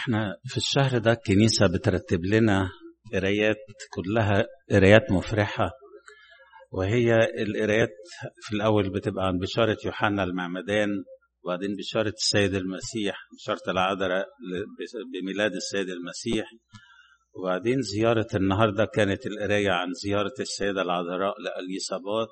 إحنا 0.00 0.36
في 0.44 0.56
الشهر 0.56 0.98
ده 0.98 1.12
الكنيسة 1.12 1.66
بترتب 1.66 2.24
لنا 2.24 2.68
قرايات 3.14 3.56
كلها 3.90 4.44
قرايات 4.70 5.10
مفرحة 5.10 5.70
وهي 6.72 7.14
القرايات 7.42 7.88
في 8.42 8.56
الأول 8.56 8.90
بتبقى 8.90 9.26
عن 9.26 9.38
بشارة 9.38 9.76
يوحنا 9.84 10.24
المعمدان 10.24 10.88
وبعدين 11.44 11.76
بشارة 11.78 12.08
السيد 12.16 12.54
المسيح 12.54 13.16
بشارة 13.38 13.70
العذراء 13.70 14.26
بميلاد 15.12 15.52
السيد 15.54 15.88
المسيح. 15.90 16.50
وبعدين 17.34 17.80
زيارة 17.82 18.26
النهاردة 18.34 18.84
كانت 18.84 19.26
القراية 19.26 19.70
عن 19.70 19.88
زيارة 20.04 20.34
السيدة 20.40 20.82
العذراء 20.82 21.34
لأليصابات 21.40 22.28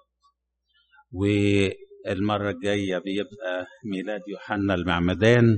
والمرة 1.12 2.50
الجاية 2.50 2.98
بيبقى 2.98 3.66
ميلاد 3.84 4.20
يوحنا 4.28 4.74
المعمدان. 4.74 5.56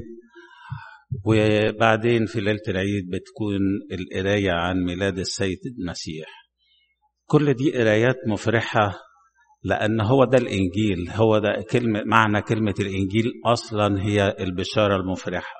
وبعدين 1.24 2.26
في 2.26 2.40
ليلة 2.40 2.60
العيد 2.68 3.10
بتكون 3.10 3.60
القراية 3.92 4.52
عن 4.52 4.76
ميلاد 4.84 5.18
السيد 5.18 5.58
المسيح. 5.78 6.28
كل 7.26 7.54
دي 7.54 7.72
قرايات 7.78 8.16
مفرحة 8.28 8.92
لأن 9.64 10.00
هو 10.00 10.24
ده 10.24 10.38
الإنجيل 10.38 11.10
هو 11.10 11.38
ده 11.38 11.64
كلمة 11.70 12.02
معنى 12.06 12.42
كلمة 12.42 12.74
الإنجيل 12.80 13.32
أصلا 13.46 14.02
هي 14.02 14.36
البشارة 14.40 14.96
المفرحة. 14.96 15.54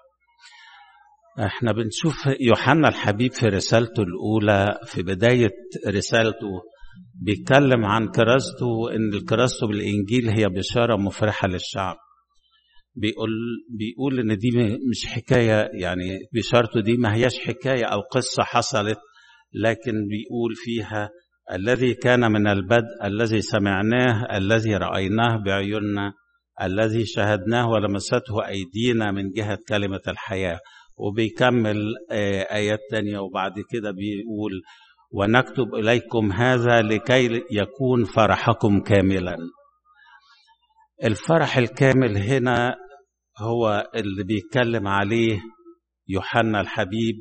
إحنا 1.46 1.72
بنشوف 1.72 2.14
يوحنا 2.40 2.88
الحبيب 2.88 3.32
في 3.32 3.46
رسالته 3.46 4.02
الأولى 4.02 4.78
في 4.84 5.02
بداية 5.02 5.50
رسالته 5.88 6.62
بيتكلم 7.22 7.84
عن 7.84 8.08
كراسته 8.08 8.90
إن 8.96 9.14
الكراسته 9.14 9.66
بالإنجيل 9.66 10.28
هي 10.28 10.48
بشارة 10.48 10.96
مفرحة 10.96 11.48
للشعب. 11.48 11.96
بيقول 13.00 13.30
بيقول 13.78 14.20
إن 14.20 14.36
دي 14.36 14.50
مش 14.90 15.06
حكاية 15.06 15.68
يعني 15.74 16.18
بشارته 16.34 16.80
دي 16.80 16.96
ما 16.96 17.14
هياش 17.14 17.38
حكاية 17.38 17.84
أو 17.84 18.00
قصة 18.00 18.42
حصلت 18.42 18.98
لكن 19.54 19.92
بيقول 19.92 20.54
فيها 20.54 21.10
الذي 21.52 21.94
كان 21.94 22.32
من 22.32 22.46
البدء 22.48 23.04
الذي 23.04 23.40
سمعناه 23.40 24.36
الذي 24.36 24.74
رأيناه 24.76 25.42
بعيوننا 25.46 26.12
الذي 26.62 27.06
شاهدناه 27.06 27.68
ولمسته 27.68 28.46
أيدينا 28.46 29.10
من 29.12 29.30
جهة 29.30 29.58
كلمة 29.68 30.00
الحياة. 30.08 30.58
وبيكمل 30.96 31.94
آيات 32.52 32.78
تانية 32.90 33.18
وبعد 33.18 33.52
كده 33.70 33.90
بيقول 33.90 34.62
ونكتب 35.12 35.74
إليكم 35.74 36.32
هذا 36.32 36.82
لكي 36.82 37.42
يكون 37.50 38.04
فرحكم 38.04 38.80
كاملا. 38.80 39.36
الفرح 41.04 41.56
الكامل 41.56 42.16
هنا 42.18 42.74
هو 43.40 43.90
اللي 43.94 44.24
بيتكلم 44.24 44.88
عليه 44.88 45.40
يوحنا 46.08 46.60
الحبيب 46.60 47.16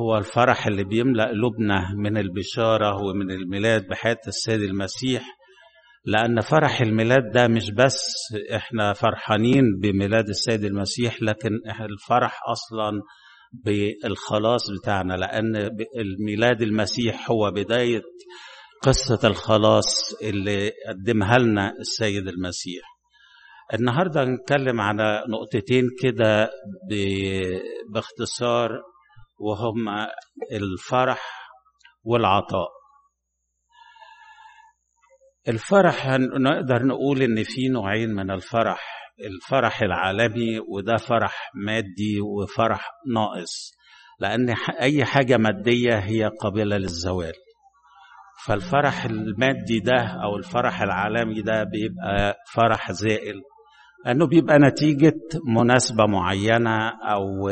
هو 0.00 0.16
الفرح 0.18 0.66
اللي 0.66 0.84
بيملأ 0.84 1.28
قلوبنا 1.28 1.94
من 1.96 2.16
البشارة 2.18 2.96
ومن 3.02 3.30
الميلاد 3.30 3.86
بحياة 3.88 4.18
السيد 4.28 4.60
المسيح 4.62 5.24
لأن 6.04 6.40
فرح 6.40 6.80
الميلاد 6.80 7.30
ده 7.34 7.48
مش 7.48 7.70
بس 7.70 8.04
إحنا 8.54 8.92
فرحانين 8.92 9.62
بميلاد 9.82 10.28
السيد 10.28 10.64
المسيح 10.64 11.22
لكن 11.22 11.50
الفرح 11.80 12.40
أصلا 12.48 12.92
بالخلاص 13.64 14.70
بتاعنا 14.80 15.14
لأن 15.14 15.56
الميلاد 15.98 16.62
المسيح 16.62 17.30
هو 17.30 17.50
بداية 17.50 18.02
قصة 18.82 19.28
الخلاص 19.28 20.14
اللي 20.22 20.72
قدمها 20.88 21.38
لنا 21.38 21.72
السيد 21.80 22.28
المسيح. 22.28 22.82
النهارده 23.74 24.22
هنتكلم 24.24 24.80
على 24.80 25.24
نقطتين 25.28 25.84
كده 26.02 26.50
باختصار 27.94 28.70
وهما 29.38 30.08
الفرح 30.52 31.48
والعطاء. 32.04 32.68
الفرح 35.48 36.06
نقدر 36.40 36.86
نقول 36.86 37.22
إن 37.22 37.42
في 37.44 37.68
نوعين 37.68 38.14
من 38.14 38.30
الفرح 38.30 39.02
الفرح 39.26 39.82
العالمي 39.82 40.60
وده 40.68 40.96
فرح 40.96 41.50
مادي 41.54 42.20
وفرح 42.20 42.90
ناقص 43.14 43.72
لأن 44.20 44.54
أي 44.80 45.04
حاجة 45.04 45.36
مادية 45.36 45.98
هي 45.98 46.30
قابلة 46.40 46.76
للزوال. 46.76 47.32
فالفرح 48.46 49.04
المادي 49.04 49.80
ده 49.80 49.96
أو 50.24 50.36
الفرح 50.36 50.82
العالمي 50.82 51.42
ده 51.42 51.64
بيبقى 51.64 52.36
فرح 52.54 52.92
زائل. 52.92 53.40
أنه 54.06 54.26
بيبقى 54.26 54.58
نتيجة 54.58 55.20
مناسبة 55.46 56.06
معينة 56.06 56.88
أو 56.88 57.48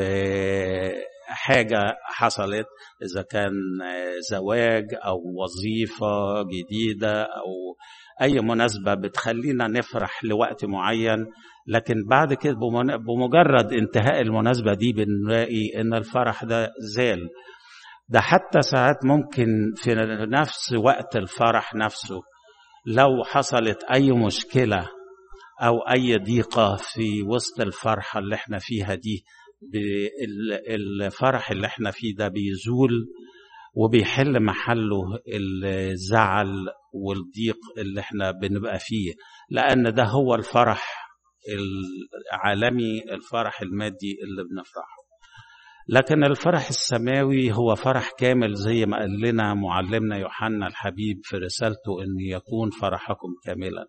حاجة 1.26 1.78
حصلت 2.04 2.66
إذا 3.02 3.22
كان 3.22 3.52
زواج 4.30 4.84
أو 4.94 5.16
وظيفة 5.42 6.42
جديدة 6.42 7.22
أو 7.22 7.76
أي 8.22 8.40
مناسبة 8.40 8.94
بتخلينا 8.94 9.68
نفرح 9.68 10.24
لوقت 10.24 10.64
معين. 10.64 11.26
لكن 11.66 11.94
بعد 12.10 12.34
كده 12.34 12.54
بمجرد 13.06 13.72
انتهاء 13.72 14.20
المناسبة 14.20 14.74
دي 14.74 14.92
بنلاقي 14.92 15.80
إن 15.80 15.94
الفرح 15.94 16.44
ده 16.44 16.72
زال. 16.78 17.28
ده 18.08 18.20
حتى 18.20 18.60
ساعات 18.62 19.04
ممكن 19.04 19.46
في 19.76 19.94
نفس 20.30 20.72
وقت 20.84 21.16
الفرح 21.16 21.74
نفسه 21.74 22.20
لو 22.86 23.24
حصلت 23.24 23.84
أي 23.94 24.12
مشكلة 24.12 24.88
أو 25.60 25.78
أي 25.78 26.16
ضيقه 26.18 26.76
في 26.76 27.22
وسط 27.22 27.60
الفرحة 27.60 28.18
اللي 28.20 28.34
إحنا 28.34 28.58
فيها 28.58 28.94
دي. 28.94 29.24
الفرح 30.68 31.50
اللي 31.50 31.66
إحنا 31.66 31.90
فيه 31.90 32.14
ده 32.14 32.28
بيزول 32.28 32.90
وبيحل 33.74 34.42
محله 34.44 35.02
الزعل 35.34 36.54
والضيق 36.94 37.56
اللي 37.78 38.00
إحنا 38.00 38.30
بنبقى 38.30 38.78
فيه. 38.78 39.12
لأن 39.50 39.94
ده 39.94 40.04
هو 40.04 40.34
الفرح 40.34 41.10
العالمي 42.32 43.02
الفرح 43.12 43.62
المادي 43.62 44.18
اللي 44.24 44.44
بنفرحه. 44.44 45.00
لكن 45.88 46.24
الفرح 46.24 46.68
السماوي 46.68 47.52
هو 47.52 47.74
فرح 47.74 48.10
كامل 48.18 48.54
زي 48.54 48.86
ما 48.86 48.96
قال 48.98 49.20
لنا 49.20 49.54
معلمنا 49.54 50.16
يوحنا 50.18 50.66
الحبيب 50.66 51.20
في 51.22 51.36
رسالته 51.36 52.02
إن 52.02 52.20
يكون 52.20 52.70
فرحكم 52.70 53.28
كاملا. 53.44 53.86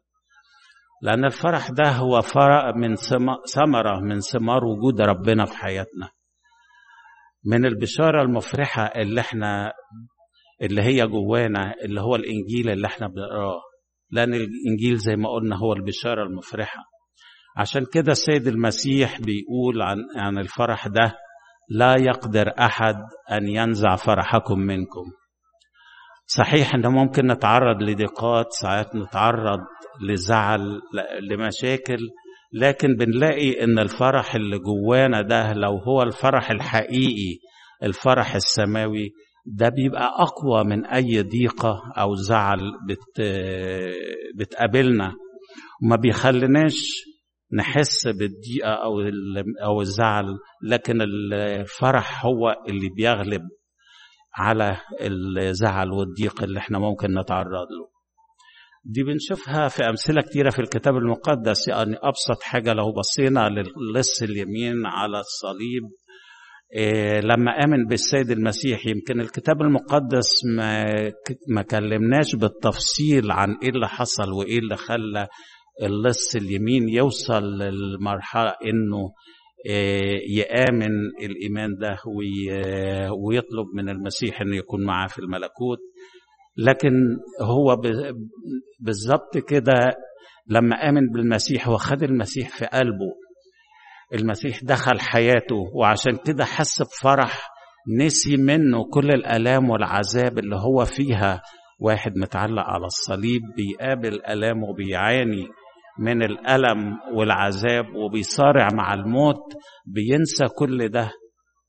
لأن 1.02 1.26
الفرح 1.26 1.70
ده 1.70 1.90
هو 1.92 2.22
فرق 2.22 2.76
من 2.76 2.96
ثمرة 3.56 4.00
من 4.00 4.20
ثمار 4.20 4.66
وجود 4.66 5.02
ربنا 5.02 5.46
في 5.46 5.58
حياتنا. 5.58 6.10
من 7.46 7.66
البشارة 7.66 8.22
المفرحة 8.22 8.84
اللي 8.84 9.22
إحنا 9.22 9.74
اللي 10.62 10.82
هي 10.82 11.08
جوانا 11.08 11.74
اللي 11.86 12.02
هو 12.02 12.16
الإنجيل 12.16 12.70
اللي 12.70 12.88
إحنا 12.88 13.08
بنقراه. 13.08 13.62
لأن 14.12 14.34
الإنجيل 14.34 14.96
زي 14.96 15.16
ما 15.16 15.30
قلنا 15.30 15.58
هو 15.58 15.74
البشارة 15.74 16.24
المفرحة. 16.24 16.84
عشان 17.58 17.86
كده 17.94 18.12
السيد 18.12 18.48
المسيح 18.48 19.22
بيقول 19.22 19.82
عن 19.82 19.98
عن 20.18 20.38
الفرح 20.38 20.88
ده 20.88 21.14
لا 21.70 21.96
يقدر 22.00 22.54
أحد 22.60 22.96
أن 23.32 23.48
ينزع 23.48 23.96
فرحكم 23.96 24.60
منكم. 24.60 25.04
صحيح 26.26 26.76
إن 26.76 26.88
ممكن 26.88 27.28
نتعرض 27.28 27.82
لضيقات 27.84 28.46
ساعات 28.52 28.96
نتعرض 28.96 29.60
لزعل 30.02 30.82
لمشاكل 31.32 32.00
لكن 32.54 32.96
بنلاقي 32.96 33.64
إن 33.64 33.80
الفرح 33.80 34.36
اللي 34.36 34.60
جوانا 34.60 35.22
ده 35.22 35.54
لو 35.54 35.78
هو 35.78 36.02
الفرح 36.04 36.52
الحقيقي 36.52 37.38
الفرح 37.84 38.36
السماوي 38.36 39.10
ده 39.46 39.70
بيبقى 39.70 40.08
أقوى 40.20 40.64
من 40.64 40.86
أي 40.86 41.22
ضيقة 41.22 41.82
أو 41.98 42.16
زعل 42.16 42.72
بت 42.88 43.22
بتقابلنا. 44.36 45.14
وما 45.84 45.96
بيخليناش 45.96 46.76
نحس 47.54 48.08
بالضيقة 48.08 48.70
أو 48.84 49.02
أو 49.64 49.82
الزعل 49.82 50.38
لكن 50.64 51.02
الفرح 51.02 52.26
هو 52.26 52.56
اللي 52.70 52.90
بيغلب 52.90 53.42
على 54.36 54.78
الزعل 55.02 55.92
والضيق 55.92 56.44
اللي 56.44 56.60
إحنا 56.60 56.80
ممكن 56.80 57.20
نتعرض 57.20 57.52
له. 57.80 57.91
دي 58.84 59.04
بنشوفها 59.04 59.68
في 59.68 59.84
أمثلة 59.90 60.22
كتيرة 60.22 60.50
في 60.50 60.60
الكتاب 60.60 60.96
المقدس 60.96 61.68
يعني 61.68 61.96
أبسط 62.04 62.44
حاجة 62.44 62.74
لو 62.74 62.92
بصينا 62.94 63.50
للص 63.50 64.22
اليمين 64.24 64.86
على 64.86 65.20
الصليب 65.20 65.84
إيه 66.76 67.20
لما 67.20 67.52
آمن 67.64 67.86
بالسيد 67.86 68.32
المسيح 68.32 68.88
يمكن 68.88 69.22
الكتاب 69.22 69.62
المقدس 69.62 70.30
ما, 70.58 70.86
ما 71.50 71.62
كلمناش 71.62 72.36
بالتفصيل 72.36 73.32
عن 73.32 73.50
إيه 73.64 73.70
اللي 73.70 73.88
حصل 73.88 74.32
وإيه 74.32 74.60
اللي 74.60 74.76
خلى 74.78 75.28
اللص 75.84 76.36
اليمين 76.36 76.90
يوصل 76.90 77.44
للمرحلة 77.44 78.50
إنه 78.66 79.12
يآمن 80.30 80.92
الإيمان 81.22 81.70
ده 81.82 81.98
ويطلب 83.28 83.66
من 83.76 83.90
المسيح 83.90 84.42
أنه 84.42 84.56
يكون 84.58 84.86
معاه 84.86 85.08
في 85.08 85.20
الملكوت. 85.20 85.78
لكن 86.58 86.92
هو 87.42 87.82
بالظبط 88.80 89.38
كده 89.38 89.74
لما 90.48 90.76
آمن 90.90 91.10
بالمسيح 91.14 91.68
وخد 91.70 92.04
المسيح 92.04 92.50
في 92.50 92.66
قلبه. 92.66 93.16
المسيح 94.14 94.60
دخل 94.64 95.00
حياته 95.00 95.56
وعشان 95.76 96.18
كده 96.26 96.46
حس 96.46 96.82
بفرح 96.82 97.50
نسي 98.00 98.38
منه 98.38 98.84
كل 98.94 99.10
الآلام 99.10 99.70
والعذاب 99.70 100.40
اللي 100.40 100.56
هو 100.56 100.86
فيها. 100.86 101.42
واحد 101.80 102.18
متعلق 102.18 102.64
على 102.64 102.86
الصليب 102.86 103.42
بيقابل 103.58 104.22
آلام 104.26 104.64
وبيعاني 104.64 105.48
من 106.00 106.24
الألم 106.24 106.98
والعذاب 107.14 107.86
وبيصارع 107.96 108.68
مع 108.74 108.94
الموت 108.94 109.54
بينسى 109.86 110.46
كل 110.58 110.90
ده. 110.90 111.12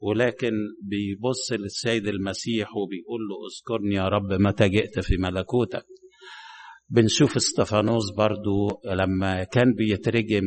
ولكن 0.02 0.52
بيبص 0.82 1.52
للسيد 1.52 2.06
المسيح 2.06 2.76
وبيقول 2.76 3.20
له 3.28 3.36
اذكرني 3.48 3.94
يا 3.94 4.08
رب 4.08 4.32
متى 4.32 4.68
جئت 4.68 5.00
في 5.00 5.16
ملكوتك. 5.16 5.84
بنشوف 6.90 7.36
استفانوس 7.36 8.10
برضو 8.16 8.68
لما 8.84 9.44
كان 9.44 9.74
بيترجم 9.74 10.44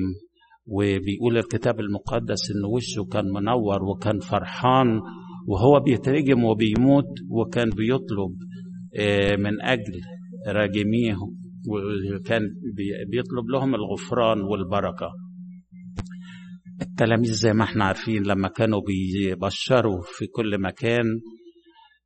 وبيقول 0.68 1.38
الكتاب 1.38 1.80
المقدس 1.80 2.52
إن 2.52 2.66
وشه 2.74 3.10
كان 3.12 3.26
منور 3.26 3.84
وكان 3.84 4.20
فرحان 4.20 5.02
وهو 5.48 5.80
بيترجم 5.80 6.44
وبيموت 6.44 7.06
وكان 7.30 7.70
بيطلب 7.70 8.36
من 9.40 9.62
أجل 9.62 10.02
راجميه 10.48 11.16
وكان 12.16 12.42
بيطلب 13.12 13.50
لهم 13.54 13.76
الغفران 13.76 14.42
والبركة. 14.42 15.10
التلاميذ 16.82 17.34
زي 17.34 17.54
ما 17.54 17.64
إحنا 17.64 17.86
عارفين 17.86 18.24
لما 18.24 18.48
كانوا 18.48 18.82
بيبشروا 18.82 20.02
في 20.06 20.28
كل 20.28 20.62
مكان 20.62 21.06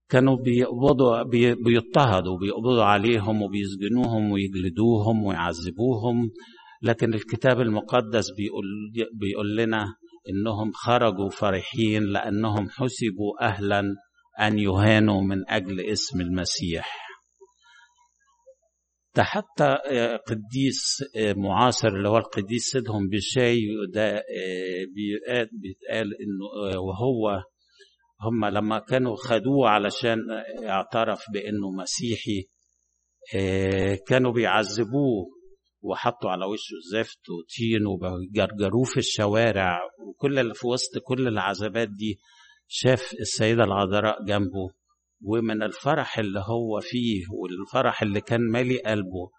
كانوا 0.09 0.37
بيقبضوا 0.43 1.23
بيضطهدوا 1.65 2.37
بيقبضوا 2.39 2.83
عليهم 2.83 3.41
وبيسجنوهم 3.41 4.31
ويجلدوهم 4.31 5.23
ويعذبوهم. 5.23 6.29
لكن 6.83 7.13
الكتاب 7.13 7.61
المقدس 7.61 8.31
بيقول 8.37 8.65
بيقول 9.19 9.55
لنا 9.55 9.85
إنهم 10.29 10.71
خرجوا 10.73 11.29
فرحين 11.29 12.03
لأنهم 12.03 12.69
حسبوا 12.69 13.45
أهلا 13.45 13.83
أن 14.41 14.59
يهانوا 14.59 15.21
من 15.21 15.49
أجل 15.49 15.81
اسم 15.81 16.21
المسيح. 16.21 17.08
ده 19.15 19.23
حتى 19.23 19.77
قديس 20.27 20.97
معاصر 21.35 21.87
اللي 21.87 22.09
هو 22.09 22.17
القديس 22.17 22.63
سيدهم 22.71 23.09
بشاي 23.09 23.59
ده 23.93 24.23
بيتقال 25.61 26.09
إنه 26.21 26.79
وهو 26.81 27.41
هم 28.21 28.45
لما 28.45 28.79
كانوا 28.79 29.15
خدوه 29.15 29.69
علشان 29.69 30.17
اعترف 30.63 31.21
بإنه 31.33 31.71
مسيحي 31.71 32.43
كانوا 34.07 34.31
بيعذبوه 34.31 35.39
وحطوا 35.81 36.29
على 36.29 36.45
وشه 36.45 36.73
زفت 36.93 37.19
وطين 37.29 37.85
وجرجروه 37.85 38.83
في 38.83 38.97
الشوارع 38.97 39.79
وكل 40.07 40.39
اللي 40.39 40.53
في 40.53 40.67
وسط 40.67 40.97
كل 41.03 41.27
العذابات 41.27 41.87
دي 41.89 42.19
شاف 42.67 43.13
السيدة 43.19 43.63
العذراء 43.63 44.23
جنبه. 44.25 44.69
ومن 45.21 45.63
الفرح 45.63 46.19
اللي 46.19 46.39
هو 46.39 46.79
فيه 46.79 47.23
والفرح 47.31 48.01
اللي 48.01 48.21
كان 48.21 48.41
مالي 48.51 48.77
قلبه 48.77 49.29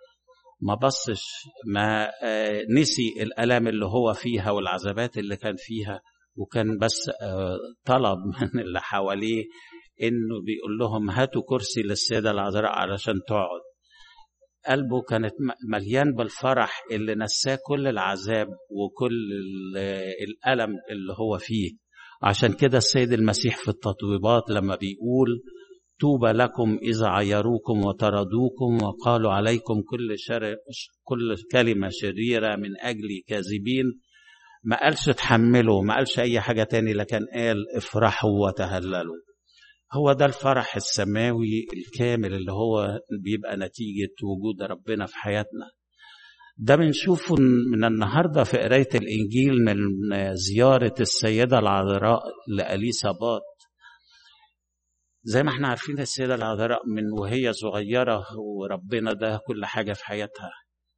ما 0.60 0.74
بصش 0.74 1.24
ما 1.66 2.10
نسي 2.78 3.22
الالام 3.22 3.68
اللي 3.68 3.86
هو 3.86 4.12
فيها 4.12 4.50
والعذابات 4.50 5.18
اللي 5.18 5.36
كان 5.36 5.54
فيها 5.58 6.00
وكان 6.36 6.78
بس 6.78 7.10
طلب 7.84 8.18
من 8.54 8.60
اللي 8.60 8.80
حواليه 8.80 9.44
إنه 10.02 10.42
بيقول 10.46 10.78
لهم 10.78 11.10
هاتوا 11.10 11.42
كرسي 11.46 11.82
للسيدة 11.82 12.30
العذراء 12.30 12.72
علشان 12.72 13.14
تقعد. 13.28 13.60
قلبه 14.68 15.02
كانت 15.02 15.32
مليان 15.72 16.12
بالفرح 16.12 16.82
اللي 16.90 17.14
نساه 17.14 17.58
كل 17.66 17.86
العذاب 17.86 18.48
وكل 18.70 19.12
الألم 20.22 20.76
اللي 20.90 21.12
هو 21.12 21.38
فيه. 21.38 21.70
عشان 22.22 22.52
كده 22.52 22.78
السيد 22.78 23.12
المسيح 23.12 23.56
في 23.56 23.68
التطويبات 23.68 24.50
لما 24.50 24.76
بيقول 24.76 25.42
طوبى 26.00 26.26
لكم 26.32 26.78
إذا 26.82 27.06
عيروكم 27.06 27.84
وطردوكم 27.84 28.82
وقالوا 28.82 29.32
عليكم 29.32 29.82
كل 29.82 30.18
شر 30.18 30.56
كل 31.04 31.34
كلمة 31.52 31.88
شريرة 31.90 32.56
من 32.56 32.70
أجل 32.80 33.08
كاذبين 33.26 33.84
ما 34.64 34.76
قالش 34.80 35.04
تحملوا 35.06 35.82
ما 35.82 35.94
قالش 35.94 36.18
أي 36.18 36.40
حاجة 36.40 36.62
تاني 36.62 36.92
لكن 36.92 37.18
قال 37.34 37.56
افرحوا 37.76 38.46
وتهللوا. 38.46 39.16
هو 39.92 40.12
ده 40.12 40.24
الفرح 40.24 40.76
السماوي 40.76 41.66
الكامل 41.76 42.34
اللي 42.34 42.52
هو 42.52 42.98
بيبقى 43.22 43.56
نتيجة 43.56 44.14
وجود 44.24 44.62
ربنا 44.62 45.06
في 45.06 45.16
حياتنا. 45.16 45.70
ده 46.58 46.76
بنشوفه 46.76 47.34
من 47.72 47.84
النهاردة 47.84 48.44
في 48.44 48.58
قراية 48.58 48.88
الإنجيل 48.94 49.52
من 49.64 49.76
زيارة 50.34 50.94
السيدة 51.00 51.58
العذراء 51.58 52.20
لأليسابات 52.48 53.42
زي 55.22 55.42
ما 55.42 55.50
إحنا 55.50 55.68
عارفين 55.68 55.98
السيدة 55.98 56.34
العذراء 56.34 56.80
من 56.86 57.12
وهي 57.20 57.52
صغيرة 57.52 58.24
وربنا 58.38 59.12
ده 59.12 59.40
كل 59.46 59.64
حاجة 59.66 59.92
في 59.92 60.04
حياتها. 60.04 60.50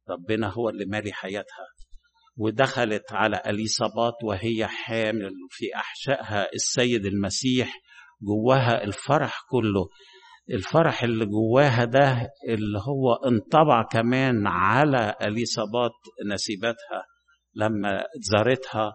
ربنا 0.09 0.47
هو 0.49 0.69
اللي 0.69 0.85
مالي 0.85 1.11
حياتها. 1.13 1.65
ودخلت 2.37 3.11
على 3.13 3.41
أليصابات 3.47 4.13
وهي 4.23 4.67
حامل 4.67 5.31
في 5.49 5.75
أحشائها 5.75 6.47
السيد 6.53 7.05
المسيح 7.05 7.79
جواها 8.21 8.83
الفرح 8.83 9.41
كله. 9.49 9.87
الفرح 10.53 11.03
اللي 11.03 11.25
جواها 11.25 11.85
ده 11.85 12.29
اللي 12.49 12.79
هو 12.79 13.13
انطبع 13.13 13.83
كمان 13.91 14.47
على 14.47 15.15
أليصابات 15.21 15.91
نسيبتها 16.33 17.05
لما 17.55 18.03
زارتها 18.31 18.93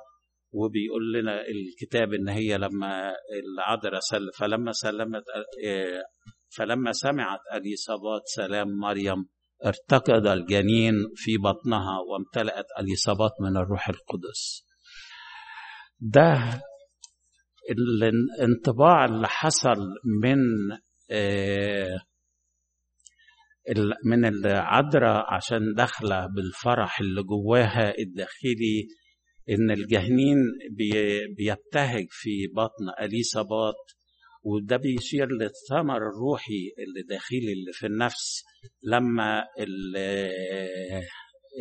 وبيقول 0.53 1.13
لنا 1.13 1.41
الكتاب 1.47 2.13
إن 2.15 2.29
هي 2.29 2.59
لما 2.59 3.15
العذراء 3.45 4.01
سل 4.01 4.31
فلما 4.39 4.73
سلمت 4.73 5.23
فلما 6.57 6.93
سمعت 6.93 7.41
اليصابات 7.55 8.23
سلام 8.25 8.69
مريم 8.69 9.25
ارتقد 9.67 10.27
الجنين 10.27 10.95
في 11.15 11.37
بطنها 11.39 11.99
وامتلأت 12.11 12.67
اليصابات 12.81 13.31
من 13.41 13.57
الروح 13.57 13.89
القدس. 13.89 14.65
ده 16.01 16.61
الانطباع 17.71 19.05
اللي 19.05 19.29
حصل 19.29 19.79
من 20.23 20.39
من 24.05 24.25
العذراء 24.25 25.35
عشان 25.35 25.75
داخلة 25.77 26.27
بالفرح 26.27 27.01
اللي 27.01 27.23
جواها 27.23 27.99
الداخلي 27.99 28.89
إن 29.51 29.71
الجهنين 29.71 30.37
بيبتهج 31.37 32.07
في 32.11 32.47
بطن 32.47 33.05
اليصابات 33.05 33.75
وده 34.43 34.77
بيشير 34.77 35.27
للثمر 35.33 35.97
الروحي 35.97 36.73
اللي 36.79 37.03
داخلي 37.09 37.53
اللي 37.53 37.73
في 37.73 37.87
النفس 37.87 38.45
لما 38.83 39.45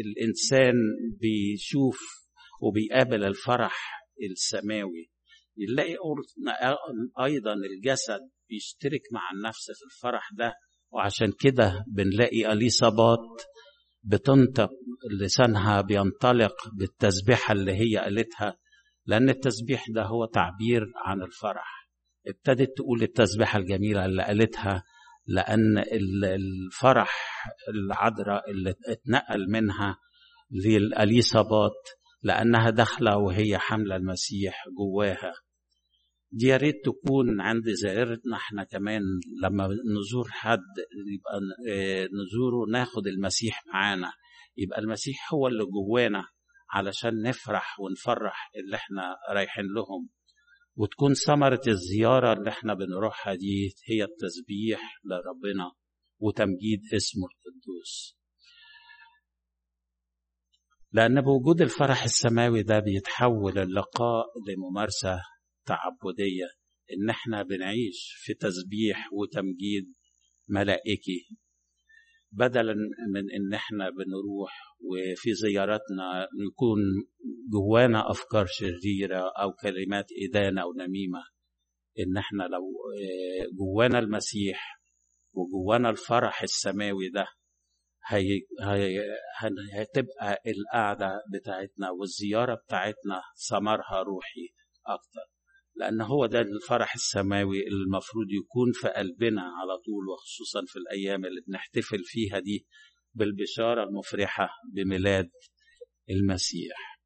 الإنسان 0.06 0.74
بيشوف 1.20 2.00
وبيقابل 2.62 3.24
الفرح 3.24 4.04
السماوي. 4.32 5.10
يلاقي 5.58 5.96
أيضا 7.26 7.54
الجسد 7.54 8.20
بيشترك 8.50 9.02
مع 9.12 9.22
النفس 9.34 9.66
في 9.66 9.86
الفرح 9.96 10.30
ده 10.38 10.54
وعشان 10.94 11.34
كده 11.40 11.86
بنلاقي 11.88 12.52
اليصابات 12.54 13.20
بتنطق 14.08 14.70
لسانها 15.22 15.82
بينطلق 15.82 16.56
بالتسبيحة 16.74 17.52
اللي 17.52 17.72
هي 17.74 17.98
قالتها 17.98 18.58
لأن 19.06 19.30
التسبيح 19.30 19.86
ده 19.90 20.04
هو 20.04 20.26
تعبير 20.26 20.86
عن 21.06 21.22
الفرح. 21.22 21.88
ابتدت 22.28 22.70
تقول 22.78 23.04
التسبيحة 23.04 23.60
الجميلة 23.60 24.06
اللي 24.06 24.24
قالتها 24.24 24.84
لأن 25.28 25.78
الفرح 26.24 27.44
العذراء 27.70 28.52
اللي 28.52 28.74
اتنقل 28.88 29.50
منها 29.50 29.98
للأليصابات 30.52 31.90
لأنها 32.24 32.70
داخلة 32.70 33.18
وهي 33.18 33.58
حاملة 33.58 33.96
المسيح 33.96 34.64
جواها. 34.78 35.34
يا 36.34 36.58
ريت 36.58 36.76
تكون 36.86 37.42
عند 37.42 37.70
زائرتنا 37.70 38.38
إحنا 38.38 38.64
كمان 38.64 39.02
لما 39.44 39.68
نزور 39.68 40.28
حد 40.30 40.60
يبقى 41.14 41.40
نزوره 42.24 42.72
ناخد 42.72 43.08
المسيح 43.08 43.64
معانا. 43.74 44.12
يبقى 44.58 44.80
المسيح 44.80 45.34
هو 45.34 45.48
اللي 45.48 45.64
جوانا 45.66 46.24
علشان 46.72 47.22
نفرح 47.22 47.80
ونفرح 47.80 48.52
اللي 48.56 48.76
إحنا 48.76 49.16
رايحين 49.34 49.66
لهم. 49.66 50.10
وتكون 50.76 51.14
ثمرة 51.14 51.62
الزيارة 51.68 52.34
اللي 52.34 52.50
إحنا 52.50 52.74
بنروحها 52.74 53.36
دي 53.36 53.76
هي 53.90 54.04
التسبيح 54.04 55.00
لربنا 55.06 55.72
وتمجيد 56.20 56.82
اسمه 56.96 57.24
القدوس. 57.28 58.18
لأن 60.92 61.22
بوجود 61.22 61.62
الفرح 61.62 62.04
السماوي 62.04 62.64
ده 62.64 62.80
بيتحول 62.80 63.58
اللقاء 63.60 64.26
لممارسة 64.48 65.20
تعبدية 65.68 66.46
إن 66.94 67.10
إحنا 67.10 67.44
بنعيش 67.44 68.14
في 68.18 68.34
تسبيح 68.34 69.10
وتمجيد 69.14 69.94
ملائكي. 70.50 71.30
بدلا 72.32 72.74
من 73.14 73.32
إن 73.32 73.54
إحنا 73.54 73.90
بنروح 73.90 74.76
وفي 74.80 75.34
زياراتنا 75.34 76.28
نكون 76.48 76.78
جوانا 77.52 78.12
أفكار 78.12 78.46
شريرة 78.46 79.32
أو 79.42 79.54
كلمات 79.54 80.06
إدانة 80.30 80.62
أو 80.62 80.74
نميمة. 80.74 81.24
إن 82.00 82.18
إحنا 82.18 82.44
لو 82.44 82.64
جوانا 83.58 84.00
المسيح 84.00 84.80
وجوانا 85.34 85.90
الفرح 85.90 86.44
السماوي 86.44 87.10
ده 87.10 87.28
هي 88.08 88.42
هي 88.64 89.00
هتبقى 89.74 90.42
القعدة 90.48 91.22
بتاعتنا 91.34 91.90
والزيارة 91.90 92.56
بتاعتنا 92.56 93.22
ثمرها 93.50 94.02
روحي 94.04 94.48
أكتر. 94.88 95.37
لأن 95.80 96.02
هو 96.02 96.26
ده 96.26 96.42
الفرح 96.42 96.94
السماوي 96.96 97.68
المفروض 97.68 98.26
يكون 98.30 98.72
في 98.74 98.88
قلبنا 98.88 99.42
على 99.42 99.78
طول 99.78 100.10
وخصوصا 100.14 100.62
في 100.68 100.76
الأيام 100.80 101.26
اللي 101.26 101.42
بنحتفل 101.48 102.04
فيها 102.04 102.40
دي 102.40 102.66
بالبشارة 103.14 103.84
المفرحة 103.84 104.50
بميلاد 104.74 105.30
المسيح. 106.10 107.00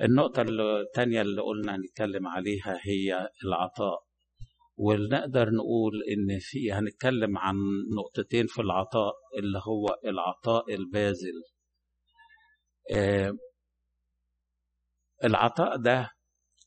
النقطة 0.00 0.42
الثانية 0.42 1.20
اللي 1.22 1.42
قلنا 1.42 1.76
نتكلم 1.76 2.26
عليها 2.28 2.78
هي 2.82 3.28
العطاء 3.44 3.98
ونقدر 4.76 5.50
نقول 5.50 5.92
إن 6.12 6.38
في 6.40 6.72
هنتكلم 6.72 7.38
عن 7.38 7.56
نقطتين 7.98 8.46
في 8.46 8.62
العطاء 8.62 9.12
اللي 9.38 9.58
هو 9.58 9.98
العطاء 10.04 10.74
البازل. 10.74 11.42
آه 12.94 13.32
العطاء 15.24 15.76
ده 15.76 16.10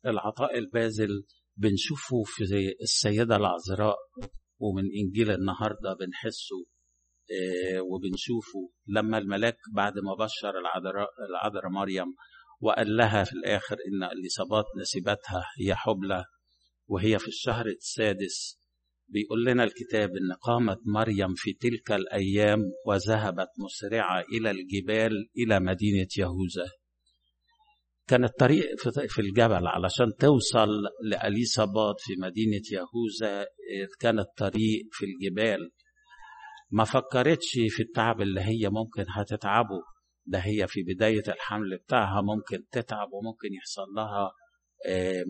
العطاء 0.07 0.57
البازل 0.57 1.23
بنشوفه 1.57 2.23
في 2.25 2.43
السيدة 2.81 3.35
العذراء 3.35 3.95
ومن 4.59 4.83
إنجيل 5.03 5.31
النهاردة 5.31 5.93
بنحسه 5.99 6.65
آه 7.31 7.81
وبنشوفه 7.81 8.71
لما 8.87 9.17
الملاك 9.17 9.57
بعد 9.73 9.93
ما 9.93 10.25
بشر 10.25 10.59
العذراء 10.59 11.09
العذراء 11.29 11.69
مريم 11.71 12.05
وقال 12.61 12.97
لها 12.97 13.23
في 13.23 13.33
الآخر 13.33 13.75
إن 13.75 14.03
اليصابات 14.03 14.65
نسيبتها 14.81 15.43
هي 15.59 15.75
حبلى 15.75 16.25
وهي 16.87 17.19
في 17.19 17.27
الشهر 17.27 17.65
السادس 17.65 18.59
بيقول 19.07 19.45
لنا 19.45 19.63
الكتاب 19.63 20.09
إن 20.09 20.33
قامت 20.41 20.77
مريم 20.85 21.33
في 21.35 21.53
تلك 21.53 21.91
الأيام 21.91 22.59
وذهبت 22.85 23.47
مسرعة 23.65 24.21
إلى 24.21 24.51
الجبال 24.51 25.11
إلى 25.37 25.59
مدينة 25.59 26.07
يهوذا. 26.17 26.69
كان 28.07 28.23
الطريق 28.23 28.65
في 29.09 29.21
الجبل 29.21 29.67
علشان 29.67 30.15
توصل 30.19 30.67
لأليصابات 31.03 31.95
في 31.99 32.13
مدينة 32.21 32.61
يهوذا 32.71 33.47
كان 33.99 34.19
الطريق 34.19 34.87
في 34.91 35.05
الجبال. 35.05 35.71
ما 36.71 36.83
فكرتش 36.83 37.51
في 37.69 37.83
التعب 37.83 38.21
اللي 38.21 38.41
هي 38.41 38.69
ممكن 38.69 39.05
هتتعبه. 39.09 39.81
ده 40.25 40.39
هي 40.39 40.67
في 40.67 40.83
بداية 40.83 41.23
الحمل 41.27 41.77
بتاعها 41.77 42.21
ممكن 42.21 42.65
تتعب 42.71 43.07
وممكن 43.13 43.53
يحصل 43.53 43.85
لها 43.95 44.31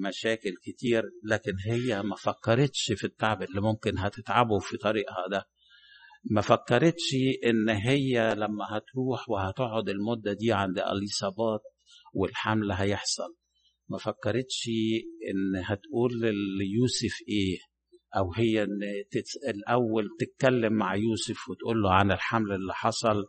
مشاكل 0.08 0.51
كتير. 0.63 1.03
لكن 1.24 1.53
هي 1.70 2.01
ما 2.03 2.15
فكرتش 2.15 2.91
في 2.96 3.03
التعب 3.03 3.44
اللي 3.44 3.62
ممكن 3.62 3.98
هتتعبه 3.98 4.60
في 4.60 4.77
طريقها 4.77 5.27
ده. 5.32 5.44
ما 6.32 6.41
فكرتش 6.41 7.15
إن 7.46 7.70
هي 7.70 8.36
لما 8.36 8.65
هتروح 8.70 9.29
وهتقعد 9.29 9.89
المدة 9.89 10.34
دي 10.34 10.53
عند 10.53 10.79
اليصابات 10.79 11.62
والحمل 12.15 12.72
هيحصل 12.72 13.36
ما 13.89 13.98
فكرتش 13.98 14.69
إن 15.31 15.63
هتقول 15.65 16.12
ليوسف 16.60 17.17
إيه 17.29 17.57
أو 18.17 18.34
هي 18.34 18.63
إن. 18.63 18.79
الأول 19.50 20.07
تتكلم 20.19 20.74
مع 20.74 20.95
يوسف 20.95 21.50
وتقول 21.50 21.81
له 21.81 21.93
عن 21.93 22.12
الحمل 22.12 22.51
اللي 22.51 22.74
حصل 22.74 23.25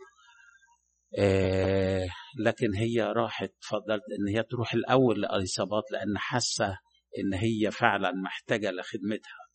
آه 1.18 2.06
لكن 2.38 2.74
هي 2.74 3.02
راحت 3.02 3.52
فضلت 3.60 4.02
إن 4.18 4.36
هي 4.36 4.42
تروح 4.42 4.74
الأول 4.74 5.20
لاليصابات 5.20 5.84
لأن 5.92 6.18
حاسة 6.18 6.78
إن 7.18 7.34
هي 7.34 7.70
فعلا 7.70 8.12
محتاجة 8.24 8.70
لخدمتها 8.70 9.45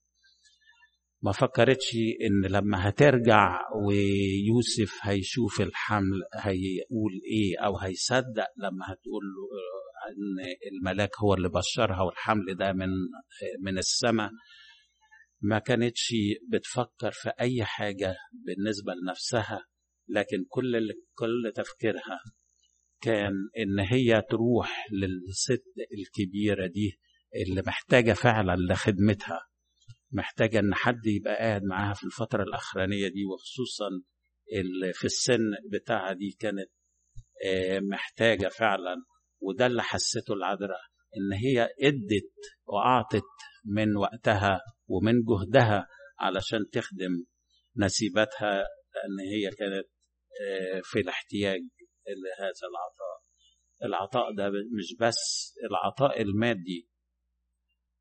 ما 1.23 1.31
فكرتش 1.31 1.95
إن 2.21 2.51
لما 2.51 2.89
هترجع 2.89 3.59
ويوسف 3.87 4.99
هيشوف 5.01 5.61
الحمل 5.61 6.21
هيقول 6.35 7.11
إيه 7.31 7.65
أو 7.65 7.77
هيصدق 7.77 8.47
لما 8.57 8.85
هتقول 8.85 9.23
له 9.23 9.47
إن 10.09 10.45
الملاك 10.71 11.09
هو 11.23 11.33
اللي 11.33 11.49
بشرها 11.49 12.01
والحمل 12.01 12.55
ده 12.55 12.73
من 12.73 12.89
من 13.61 13.77
السماء. 13.77 14.31
ما 15.41 15.59
كانتش 15.59 16.13
بتفكر 16.49 17.11
في 17.11 17.29
أي 17.39 17.63
حاجة 17.63 18.15
بالنسبة 18.45 18.93
لنفسها 18.93 19.65
لكن 20.09 20.45
كل 20.49 20.89
كل 21.13 21.51
تفكيرها 21.55 22.19
كان 23.01 23.33
إن 23.57 23.79
هي 23.79 24.21
تروح 24.29 24.87
للست 24.91 25.63
الكبيرة 25.97 26.67
دي 26.67 26.99
اللي 27.35 27.63
محتاجة 27.67 28.13
فعلا 28.13 28.55
لخدمتها. 28.73 29.41
محتاجة 30.12 30.60
إن 30.60 30.74
حد 30.74 31.06
يبقى 31.08 31.36
قاعد 31.36 31.63
معاها 31.63 31.94
في 31.94 32.03
الفترة 32.03 32.44
الأخرانية 32.44 33.08
دي 33.08 33.25
وخصوصا 33.25 33.88
اللي 34.53 34.94
في 34.94 35.06
السن 35.06 35.51
بتاعها 35.72 36.13
دي 36.13 36.36
كانت 36.39 36.70
محتاجة 37.82 38.48
فعلا 38.48 38.96
وده 39.41 39.65
اللي 39.65 39.84
حسته 39.84 40.34
العذراء 40.34 40.82
إن 41.18 41.34
هي 41.34 41.62
إدت 41.63 42.34
وأعطت 42.65 43.24
من 43.65 43.98
وقتها 43.98 44.62
ومن 44.88 45.13
جهدها 45.24 45.88
علشان 46.20 46.60
تخدم 46.74 47.25
نسيبتها 47.77 48.53
لأن 48.94 49.20
هي 49.34 49.50
كانت 49.50 49.86
في 50.84 51.00
الاحتياج 51.00 51.60
لهذا 52.08 52.68
العطاء. 52.72 53.22
العطاء 53.84 54.36
ده 54.36 54.50
مش 54.77 54.96
بس 55.00 55.53
العطاء 55.70 56.22
المادي 56.22 56.88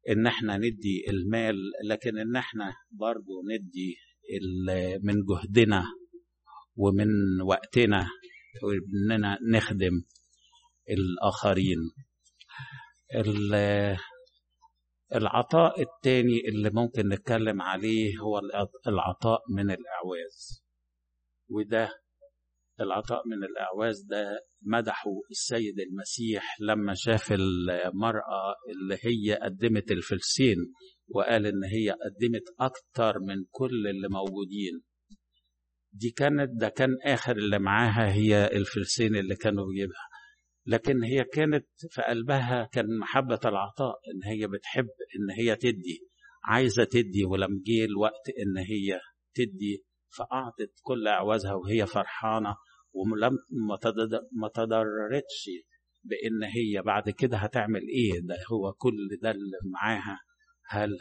إن 0.09 0.27
إحنا 0.27 0.57
ندي 0.57 1.05
المال 1.11 1.57
لكن 1.89 2.19
إن 2.19 2.37
إحنا 2.37 2.73
برضو 2.91 3.33
ندي 3.51 3.97
من 5.03 5.15
جهدنا 5.29 5.85
ومن 6.77 7.09
وقتنا 7.43 8.09
وإننا 8.63 9.39
نخدم 9.53 10.03
الآخرين. 10.91 11.79
العطاء 15.15 15.81
الثاني 15.83 16.49
اللي 16.49 16.71
ممكن 16.71 17.09
نتكلم 17.09 17.63
عليه 17.63 18.19
هو 18.19 18.41
العطاء 18.87 19.41
من 19.51 19.71
الإعواز. 19.71 20.65
وده 21.51 21.91
العطاء 22.81 23.23
من 23.29 23.45
الأعواز 23.45 24.03
ده 24.03 24.41
مدحه 24.63 25.11
السيد 25.31 25.81
المسيح 25.81 26.57
لما 26.61 26.95
شاف 26.95 27.33
المرأة 27.33 28.55
اللي 28.69 28.99
هي 29.03 29.35
قدمت 29.43 29.91
الفلسين 29.91 30.57
وقال 31.09 31.47
إن 31.47 31.65
هي 31.65 31.91
قدمت 31.91 32.43
أكتر 32.61 33.19
من 33.21 33.45
كل 33.51 33.87
اللي 33.89 34.09
موجودين. 34.09 34.83
دي 35.93 36.11
كانت 36.11 36.51
ده 36.61 36.69
كان 36.69 36.91
آخر 37.05 37.37
اللي 37.37 37.59
معاها 37.59 38.13
هي 38.13 38.47
الفلسين 38.47 39.17
اللي 39.17 39.37
كانوا 39.37 39.67
بيجيبها. 39.67 40.09
لكن 40.67 41.03
هي 41.05 41.25
كانت 41.25 41.67
في 41.91 42.03
قلبها 42.03 42.69
كان 42.73 42.99
محبة 42.99 43.41
العطاء 43.45 43.95
إن 44.15 44.25
هي 44.31 44.47
بتحب 44.47 44.85
إن 45.17 45.31
هي 45.39 45.57
تدي 45.57 46.01
عايزة 46.45 46.85
تدي 46.85 47.25
ولم 47.25 47.63
جه 47.67 47.85
الوقت 47.85 48.29
إن 48.39 48.57
هي 48.59 49.01
تدي 49.35 49.85
فأعطت 50.17 50.73
كل 50.83 51.09
أعوازها 51.09 51.55
وهي 51.55 51.87
فرحانة 51.87 52.57
ولم 52.93 53.39
ما 54.39 54.49
تضررتش 54.49 55.51
بإن 56.05 56.43
هي 56.45 56.83
بعد 56.83 57.11
كده 57.11 57.37
هتعمل 57.37 57.81
إيه؟ 57.81 58.21
ده 58.23 58.37
هو 58.53 58.73
كل 58.73 58.97
ده 59.23 59.31
اللي 59.31 59.57
معاها. 59.65 60.19
هل 60.69 60.99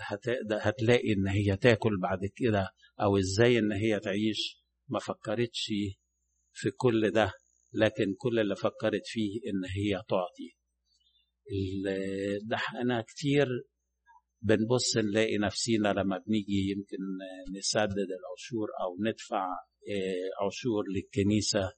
هتلاقي 0.51 1.13
إن 1.13 1.27
هي 1.27 1.57
تاكل 1.57 1.99
بعد 2.01 2.19
كده 2.35 2.69
أو 3.01 3.17
إزاي 3.17 3.59
إن 3.59 3.71
هي 3.71 3.99
تعيش؟ 3.99 4.63
ما 4.87 4.99
فكرتش 4.99 5.71
في 6.53 6.71
كل 6.71 7.11
ده 7.11 7.31
لكن 7.73 8.15
كل 8.17 8.39
اللي 8.39 8.55
فكرت 8.55 9.01
فيه 9.05 9.39
إن 9.47 9.65
هي 9.65 10.01
تعطي. 10.09 10.55
ده 12.43 12.57
أنا 12.81 13.01
كتير 13.07 13.47
بنبص 14.41 14.97
نلاقي 14.97 15.37
نفسينا 15.37 15.87
لما 15.87 16.17
بنيجي 16.27 16.69
يمكن 16.71 16.97
نسدد 17.57 18.07
العشور 18.19 18.67
أو 18.83 18.97
ندفع 19.09 19.47
عشور 20.45 20.83
للكنيسة 20.95 21.71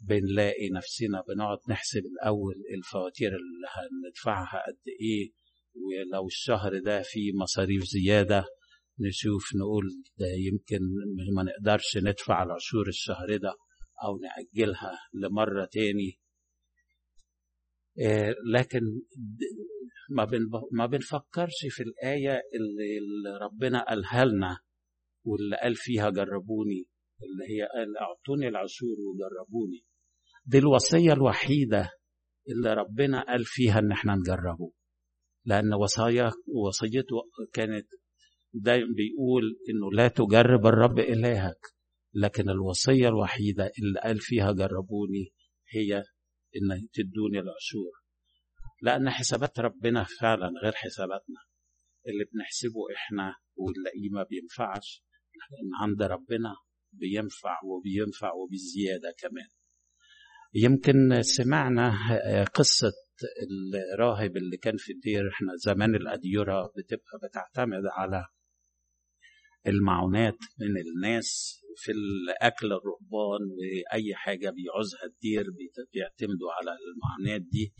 بنلاقي 0.00 0.70
نفسنا 0.70 1.22
بنقعد 1.28 1.58
نحسب 1.68 2.02
الأول 2.06 2.54
الفواتير 2.76 3.28
اللي 3.28 3.68
هندفعها 3.70 4.62
قد 4.66 4.78
إيه 5.00 5.30
ولو 5.74 6.26
الشهر 6.26 6.78
ده 6.78 7.02
فيه 7.02 7.32
مصاريف 7.42 7.84
زيادة 7.84 8.44
نشوف 9.00 9.42
نقول 9.60 9.84
ده 10.18 10.26
يمكن 10.26 10.78
ما 11.36 11.42
نقدرش 11.42 11.96
ندفع 11.96 12.42
العشور 12.42 12.88
الشهر 12.88 13.36
ده 13.36 13.52
أو 14.04 14.18
نأجلها 14.18 14.98
لمرة 15.14 15.64
تاني. 15.72 16.18
لكن 18.54 18.80
ما 20.72 20.86
بنفكرش 20.86 21.66
في 21.70 21.82
الآية 21.82 22.40
اللي 22.54 23.38
ربنا 23.42 23.84
قالها 23.88 24.24
لنا 24.24 24.58
واللي 25.24 25.56
قال 25.56 25.74
فيها 25.74 26.10
جربوني. 26.10 26.84
اللي 27.22 27.44
هي 27.54 27.62
قال 27.74 27.96
أعطوني 27.96 28.48
العشور 28.48 28.96
وجربوني. 29.00 29.84
دي 30.46 30.58
الوصية 30.58 31.12
الوحيدة 31.12 31.90
اللي 32.48 32.74
ربنا 32.74 33.22
قال 33.22 33.44
فيها 33.44 33.78
إن 33.78 33.92
إحنا 33.92 34.14
نجربه. 34.14 34.72
لأن 35.44 35.74
وصايا 35.74 36.30
وصيته 36.66 37.16
كانت 37.52 37.86
دايما 38.52 38.86
بيقول 38.96 39.42
إنه 39.70 39.92
لا 39.92 40.08
تجرب 40.08 40.66
الرب 40.66 40.98
إلهك. 40.98 41.60
لكن 42.14 42.50
الوصية 42.50 43.08
الوحيدة 43.08 43.70
اللي 43.78 44.00
قال 44.00 44.18
فيها 44.20 44.52
جربوني 44.52 45.32
هي 45.70 45.96
إن 46.56 46.88
تدوني 46.92 47.38
العشور 47.38 47.92
لأن 48.82 49.10
حسابات 49.10 49.60
ربنا 49.60 50.04
فعلا 50.20 50.50
غير 50.64 50.72
حساباتنا. 50.72 51.40
اللي 52.06 52.24
بنحسبه 52.32 52.80
إحنا 52.96 53.34
ونلاقيه 53.56 54.08
ما 54.10 54.22
بينفعش. 54.30 55.02
لكن 55.34 55.68
عند 55.82 56.02
ربنا. 56.02 56.54
بينفع 57.00 57.60
وبينفع 57.64 58.32
وبالزياده 58.32 59.14
كمان. 59.18 59.48
يمكن 60.54 61.22
سمعنا 61.22 61.94
قصة 62.54 62.92
الراهب 63.94 64.36
اللي 64.36 64.56
كان 64.56 64.76
في 64.76 64.92
الدير 64.92 65.28
إحنا 65.28 65.52
زمان 65.56 65.94
الأديرة 65.94 66.72
بتبقى 66.76 67.18
بتعتمد 67.28 67.82
على 67.86 68.26
المعونات 69.66 70.36
من 70.60 70.80
الناس 70.80 71.60
في 71.76 71.92
الأكل 71.92 72.66
الرهبان 72.66 73.40
وأي 73.50 74.14
حاجة 74.14 74.50
بيعوزها 74.50 75.04
الدير 75.04 75.44
بيعتمدوا 75.92 76.52
على 76.52 76.76
المعونات 76.92 77.40
دي. 77.42 77.74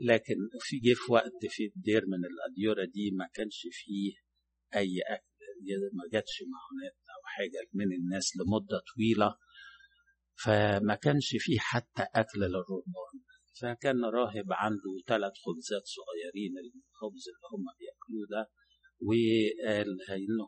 لكن 0.00 0.34
في 0.60 0.78
جه 0.78 0.94
في 0.94 1.12
وقت 1.12 1.46
في 1.48 1.64
الدير 1.76 2.02
من 2.06 2.18
الأديرة 2.24 2.84
دي 2.94 3.10
ما 3.10 3.28
كانش 3.34 3.66
فيه 3.70 4.12
أي 4.76 5.00
أكل. 5.08 5.31
ما 5.92 6.04
جاتش 6.12 6.42
معونات 6.52 6.96
أو 7.14 7.20
حاجة 7.24 7.68
من 7.74 7.92
الناس 7.92 8.32
لمدة 8.36 8.82
طويلة 8.94 9.36
فما 10.44 10.94
كانش 10.94 11.36
فيه 11.38 11.58
حتى 11.58 12.06
أكل 12.14 12.40
للرهبان 12.40 13.16
فكان 13.60 14.04
راهب 14.04 14.52
عنده 14.52 14.92
ثلاث 15.06 15.32
خبزات 15.44 15.82
صغيرين 15.84 16.52
الخبز 16.58 17.24
اللي 17.28 17.46
هم 17.52 17.64
بياكلوه 17.78 18.26
ده 18.30 18.50
وقال 19.02 19.88
إنه 20.10 20.46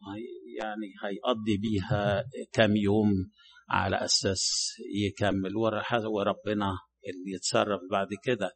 يعني 0.58 0.92
هيقضي 1.02 1.56
بيها 1.56 2.24
كام 2.52 2.76
يوم 2.76 3.30
على 3.70 4.04
أساس 4.04 4.74
يكمل 5.06 5.56
وربنا 5.56 6.72
اللي 7.08 7.34
يتصرف 7.34 7.80
بعد 7.90 8.08
كده. 8.24 8.50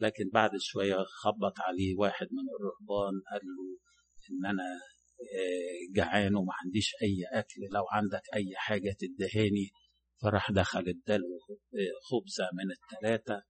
لكن 0.00 0.30
بعد 0.32 0.50
شوية 0.60 0.96
خبط 0.96 1.52
عليه 1.60 1.96
واحد 1.98 2.26
من 2.30 2.44
الرهبان 2.56 3.14
قال 3.32 3.40
له 3.44 3.78
إن 4.30 4.46
أنا 4.46 4.80
جعان 5.94 6.34
وما 6.36 6.52
عنديش 6.64 6.92
أي 7.02 7.24
أكل 7.40 7.60
لو 7.72 7.84
عندك 7.92 8.22
أي 8.34 8.52
حاجة 8.56 8.96
تدهاني 8.98 9.70
فراح 10.22 10.50
دخل 10.50 10.78
اداله 10.80 11.38
خبزة 12.10 12.44
من 12.52 12.70
الثلاثه 12.70 13.42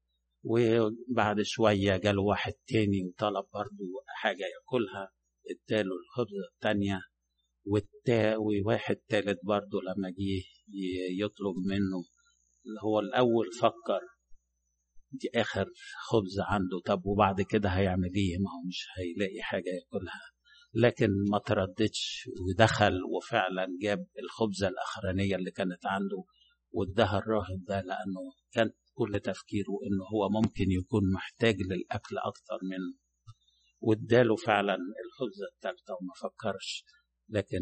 وبعد 0.44 1.42
شوية 1.42 1.96
جاله 1.96 2.22
واحد 2.22 2.52
تاني 2.66 3.04
وطلب 3.04 3.44
برضه 3.54 3.84
حاجة 4.06 4.44
ياكلها 4.44 5.12
اداله 5.50 5.90
الخبزة 5.96 6.48
الثانية 6.54 7.00
والتا 7.66 8.36
وواحد 8.36 8.96
تالت 8.96 9.38
برضه 9.44 9.78
لما 9.82 10.10
جه 10.10 10.44
يطلب 11.20 11.56
منه. 11.66 12.04
هو 12.84 13.00
الأول 13.00 13.46
فكر 13.60 14.00
دي 15.12 15.30
آخر 15.34 15.66
خبز 16.08 16.40
عنده 16.40 16.80
طب 16.86 17.06
وبعد 17.06 17.40
كده 17.42 17.68
هيعمل 17.68 18.14
إيه؟ 18.14 18.38
ما 18.38 18.50
هو 18.50 18.66
مش 18.68 18.86
هيلاقي 18.98 19.42
حاجة 19.42 19.68
ياكلها. 19.68 20.20
لكن 20.78 21.08
ما 21.30 21.38
ترددش 21.38 22.28
ودخل 22.48 22.98
وفعلا 23.16 23.66
جاب 23.82 24.06
الخبزة 24.22 24.68
الأخرانية 24.68 25.36
اللي 25.36 25.50
كانت 25.50 25.86
عنده 25.86 26.24
واداها 26.70 27.18
الراهب 27.18 27.64
ده 27.68 27.80
لأنه 27.80 28.20
كان 28.52 28.70
كل 28.94 29.20
تفكيره 29.20 29.78
إنه 29.86 30.04
هو 30.14 30.28
ممكن 30.42 30.64
يكون 30.70 31.12
محتاج 31.12 31.56
للأكل 31.62 32.18
أكتر 32.18 32.58
منه 32.62 32.94
واداله 33.80 34.36
فعلا 34.36 34.74
الخبزة 34.74 35.46
الثالثه 35.54 35.94
وما 36.00 36.12
فكرش. 36.22 36.84
لكن 37.28 37.60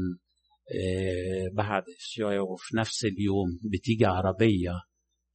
آه 0.80 1.48
بعد 1.52 1.84
شوية 1.98 2.40
وفي 2.40 2.76
نفس 2.76 3.04
اليوم 3.04 3.46
بتيجي 3.72 4.06
عربية 4.06 4.72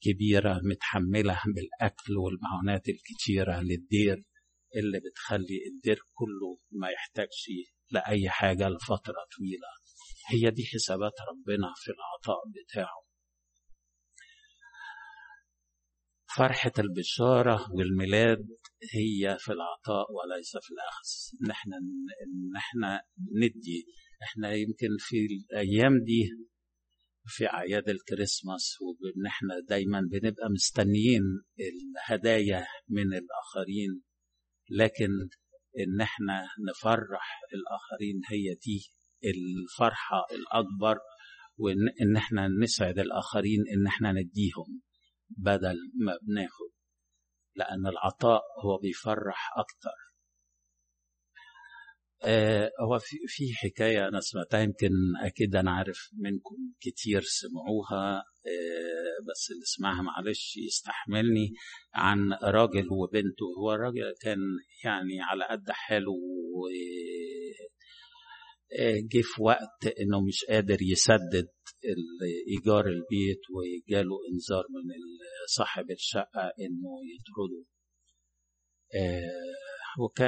كبيرة 0.02 0.62
متحملة 0.64 1.40
بالأكل 1.56 2.18
والمعونات 2.18 2.90
الكتيرة 2.90 3.62
للدير 3.62 4.24
اللي 4.76 5.00
بتخلي 5.00 5.60
الدير 5.76 6.00
كله 6.14 6.58
ما 6.72 6.90
يحتاجش 6.90 7.50
لأي 7.92 8.30
حاجة 8.30 8.70
لفترة 8.70 9.16
طويلة. 9.38 9.68
هي 10.30 10.52
دي 10.52 10.66
حسابات 10.66 11.14
ربنا 11.30 11.74
في 11.78 11.92
العطاء 11.92 12.44
بتاعه. 12.50 13.10
فرحة 16.38 16.72
البشارة 16.80 17.72
والميلاد 17.72 18.48
هي 18.94 19.38
في 19.40 19.52
العطاء 19.52 20.06
وليس 20.12 20.52
في 20.62 20.72
الأخذ. 20.74 21.50
نحن 21.50 21.70
نحن 22.56 23.00
ندي 23.44 23.86
إحنا 24.24 24.54
يمكن 24.54 24.88
في 25.00 25.16
الأيام 25.26 26.04
دي 26.04 26.30
في 27.26 27.48
أعياد 27.48 27.90
الكريسماس 27.90 28.76
وإن 28.82 29.26
إحنا 29.26 29.60
دايما 29.70 30.02
بنبقى 30.12 30.50
مستنيين 30.54 31.22
الهدايا 31.60 32.66
من 32.90 33.14
الآخرين. 33.14 34.02
لكن 34.70 35.10
إن 35.80 36.02
إحنا 36.02 36.48
نفرح 36.70 37.42
الآخرين 37.54 38.22
هي 38.30 38.56
دي 38.56 38.90
الفرحة 39.26 40.26
الأكبر 40.32 40.98
وإن 41.58 42.18
إحنا 42.18 42.48
نسعد 42.48 43.00
الآخرين 43.00 43.60
إن 43.78 43.88
إحنا 43.88 44.12
نديهم 44.12 44.82
بدل 45.30 45.78
ما 46.06 46.18
بناخد 46.22 46.70
لأن 47.56 47.88
العطاء 47.88 48.42
هو 48.66 48.78
بيفرح 48.78 49.50
أكتر. 49.58 50.09
آه 52.24 52.72
هو 52.82 53.00
في, 53.00 53.18
في 53.28 53.44
حكاية 53.54 54.08
أنا 54.08 54.20
سمعتها 54.20 54.60
يمكن 54.60 54.90
أكيد 55.22 55.56
أنا 55.56 55.72
عارف 55.72 56.10
منكم 56.14 56.56
كتير 56.82 57.22
سمعوها 57.22 58.18
آه 58.48 59.24
بس 59.30 59.52
اللي 59.52 59.66
سمعها 59.66 60.02
معلش 60.02 60.58
يستحملني 60.58 61.54
عن 61.94 62.34
راجل 62.44 62.88
وبنته 62.92 63.46
هو 63.60 63.74
الراجل 63.74 64.14
كان 64.22 64.38
يعني 64.84 65.22
على 65.22 65.46
قد 65.46 65.70
حاله 65.70 66.12
و 66.12 66.68
جه 69.12 69.22
في 69.24 69.42
وقت 69.44 69.88
إنه 70.02 70.22
مش 70.28 70.46
قادر 70.50 70.78
يسدد 70.82 71.48
ايجار 72.48 72.86
البيت 72.88 73.42
وجاله 73.56 74.16
إنذار 74.32 74.66
من 74.70 74.94
صاحب 75.48 75.92
الشقة 75.92 76.52
إنه 76.60 76.92
يطرده. 77.14 77.66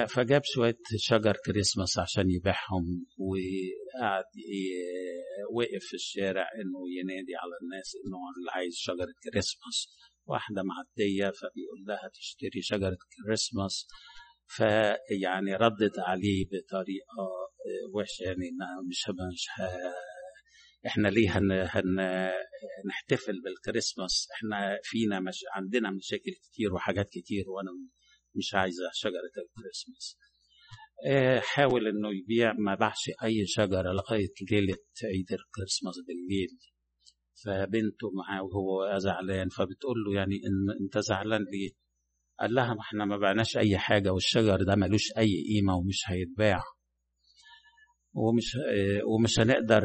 فجاب 0.07 0.41
شوية 0.45 0.77
شجر 0.97 1.37
كريسماس 1.45 1.99
عشان 1.99 2.31
يبيعهم 2.31 3.05
وقعد 3.17 4.23
وقف 5.53 5.83
في 5.89 5.93
الشارع 5.93 6.49
إنه 6.55 6.79
ينادي 6.99 7.35
على 7.35 7.51
الناس 7.61 7.95
إنه 7.95 8.17
اللي 8.37 8.51
عايز 8.51 8.73
شجرة 8.75 9.13
كريسماس 9.23 9.87
واحدة 10.25 10.61
معدية 10.63 11.25
فبيقول 11.25 11.83
لها 11.87 12.09
تشتري 12.13 12.61
شجرة 12.61 12.97
كريسماس 13.25 13.87
فيعني 14.47 15.55
ردت 15.55 15.99
عليه 15.99 16.45
بطريقة 16.45 17.27
وحشة 17.93 18.23
يعني 18.23 18.49
مش 18.89 19.09
مش. 19.09 19.47
إحنا 20.87 21.07
ليه 21.07 21.37
هن... 21.37 21.51
هن... 21.51 21.97
نحتفل 22.87 23.41
بالكريسماس 23.41 24.27
إحنا 24.35 24.79
فينا 24.83 25.19
مش 25.19 25.39
عندنا 25.55 25.91
مشاكل 25.91 26.31
كتير 26.43 26.73
وحاجات 26.73 27.09
كتير 27.09 27.49
وأنا 27.49 27.71
مش 28.35 28.53
عايزة 28.53 28.83
شجرة 28.93 29.31
الكريسماس. 29.45 30.17
حاول 31.53 31.87
إنه 31.87 32.09
يبيع 32.19 32.53
ما 32.53 32.75
باعش 32.75 33.09
أي 33.23 33.45
شجرة 33.47 33.91
لغاية 33.91 34.33
ليلة 34.51 34.77
عيد 35.03 35.31
الكريسماس 35.31 35.95
بالليل. 36.07 36.59
فبنته 37.45 38.11
معاه 38.13 38.43
وهو 38.43 38.97
زعلان 38.97 39.49
فبتقول 39.49 39.97
له 40.05 40.13
يعني 40.19 40.35
إن 40.35 40.83
أنت 40.85 40.97
زعلان 40.97 41.41
ليه؟ 41.41 41.69
قال 42.39 42.53
لها 42.53 42.73
ما 42.73 42.81
إحنا 42.81 43.05
ما 43.05 43.17
بعناش 43.17 43.57
أي 43.57 43.77
حاجة 43.77 44.13
والشجر 44.13 44.63
ده 44.63 44.75
ملوش 44.75 45.11
أي 45.17 45.43
قيمة 45.49 45.75
ومش 45.75 46.01
هيتباع. 46.07 46.61
ومش 48.13 48.57
ومش 49.13 49.39
هنقدر 49.39 49.83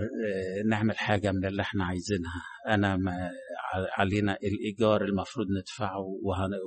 نعمل 0.66 0.98
حاجة 0.98 1.32
من 1.32 1.44
اللي 1.44 1.62
إحنا 1.62 1.84
عايزينها. 1.84 2.42
أنا 2.68 2.96
ما 2.96 3.30
علينا 3.98 4.38
الإيجار 4.44 5.04
المفروض 5.04 5.46
ندفعه 5.60 6.04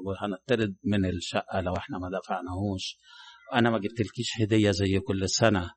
وهنطرد 0.05 0.75
من 0.83 1.05
الشقة 1.05 1.61
لو 1.61 1.73
إحنا 1.77 1.97
ما 1.97 2.09
دفعناهوش. 2.19 2.97
أنا 3.53 3.69
ما 3.69 3.79
جبتلكيش 3.79 4.41
هدية 4.41 4.71
زي 4.71 4.99
كل 4.99 5.29
سنة 5.29 5.71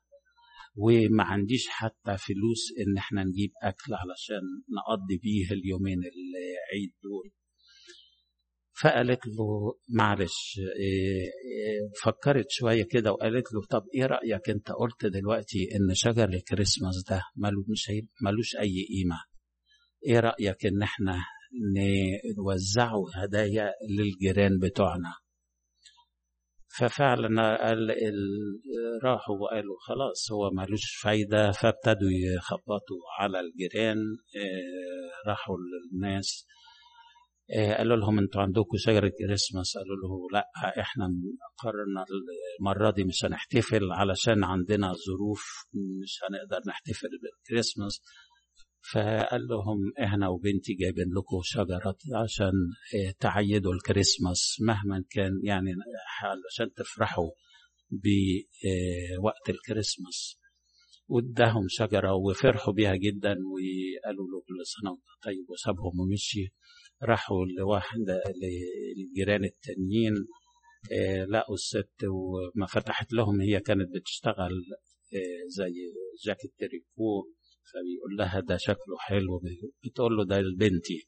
وما 0.75 1.23
عنديش 1.23 1.67
حتى 1.67 2.17
فلوس 2.17 2.63
إن 2.87 2.97
إحنا 2.97 3.23
نجيب 3.23 3.51
أكل 3.63 3.93
علشان 3.93 4.41
نقضي 4.77 5.17
بيه 5.23 5.51
اليومين 5.51 5.99
العيد 5.99 6.93
دول. 7.03 7.22
فقالت 8.83 9.27
له 9.27 9.73
معلش 9.89 10.59
فكرت 12.03 12.45
شوية 12.49 12.83
كده 12.91 13.11
وقالت 13.11 13.53
له 13.53 13.61
طب 13.69 13.83
إيه 13.95 14.05
رأيك 14.05 14.49
أنت 14.49 14.71
قلت 14.71 15.05
دلوقتي 15.05 15.67
إن 15.75 15.93
شجر 15.95 16.29
الكريسماس 16.29 17.03
ده 17.09 17.21
ملوش, 17.35 17.91
ملوش 18.21 18.55
أي 18.55 18.85
قيمة؟ 18.89 19.19
إيه 20.07 20.19
رأيك 20.19 20.65
إن 20.65 20.81
إحنا 20.81 21.17
نوزعوا 22.37 23.09
هدايا 23.15 23.71
للجيران 23.89 24.59
بتوعنا؟ 24.59 25.13
ففعلا 26.77 27.57
قال 27.57 27.95
راحوا 29.03 29.35
وقالوا 29.41 29.75
خلاص 29.79 30.31
هو 30.31 30.49
ملوش 30.51 30.95
فايدة. 31.03 31.51
فابتدوا 31.51 32.09
يخبطوا 32.37 33.01
على 33.19 33.39
الجيران 33.39 33.97
راحوا 35.27 35.57
للناس 35.57 36.45
قالوا 37.77 37.97
لهم 37.97 38.19
أنتوا 38.19 38.41
عندكم 38.41 38.77
شجرة 38.77 39.11
كريسماس. 39.19 39.77
قالوا 39.77 39.95
له 39.97 40.27
لا 40.33 40.51
إحنا 40.81 41.05
قررنا 41.57 42.05
المرة 42.59 42.91
دي 42.91 43.03
مش 43.03 43.25
هنحتفل 43.25 43.91
علشان 43.91 44.43
عندنا 44.43 44.93
ظروف 44.93 45.43
مش 46.03 46.19
هنقدر 46.23 46.61
نحتفل 46.67 47.09
بالكريسماس. 47.21 48.01
فقال 48.93 49.47
لهم 49.47 49.93
إحنا 50.03 50.27
وبنتي 50.27 50.73
جايبين 50.73 51.07
لكم 51.17 51.39
شجرة 51.43 51.97
عشان 52.23 52.51
تعيدوا 53.19 53.73
الكريسماس 53.73 54.57
مهما 54.61 55.03
كان 55.09 55.31
يعني 55.43 55.71
علشان 56.23 56.73
تفرحوا 56.73 57.29
بوقت 57.91 59.49
الكريسماس. 59.49 60.39
واداهم 61.07 61.65
شجرة 61.69 62.13
وفرحوا 62.13 62.73
بيها 62.73 62.95
جدا 62.95 63.29
وقالوا 63.31 64.27
له 64.27 64.41
كل 64.47 64.65
سنة 64.65 64.91
وانت 64.91 65.03
طيب 65.23 65.49
وسابهم 65.49 65.99
ومشي. 65.99 66.53
راحوا 67.03 67.45
لواحدة 67.45 68.21
للجيران 68.97 69.43
التانيين 69.43 70.13
لقوا 71.29 71.55
الست 71.55 72.03
وما 72.03 72.65
فتحت 72.67 73.13
لهم 73.13 73.41
هي 73.41 73.59
كانت 73.59 73.89
بتشتغل 73.95 74.63
زي 75.47 75.73
جاكيت 76.25 76.53
تريكو 76.59 77.23
فبيقول 77.73 78.15
لها 78.17 78.39
ده 78.39 78.57
شكله 78.57 78.97
حلو 78.99 79.41
بتقول 79.83 80.17
له 80.17 80.25
ده 80.25 80.39
لبنتي. 80.41 81.07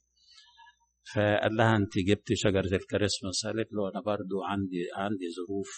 فقال 1.13 1.55
لها 1.55 1.75
انت 1.77 1.97
جبتي 1.97 2.35
شجرة 2.35 2.75
الكريسماس؟ 2.75 3.45
قالت 3.45 3.73
له 3.73 3.89
أنا 3.91 4.01
برضو 4.01 4.43
عندي 4.43 4.87
عندي 4.95 5.25
ظروف 5.37 5.69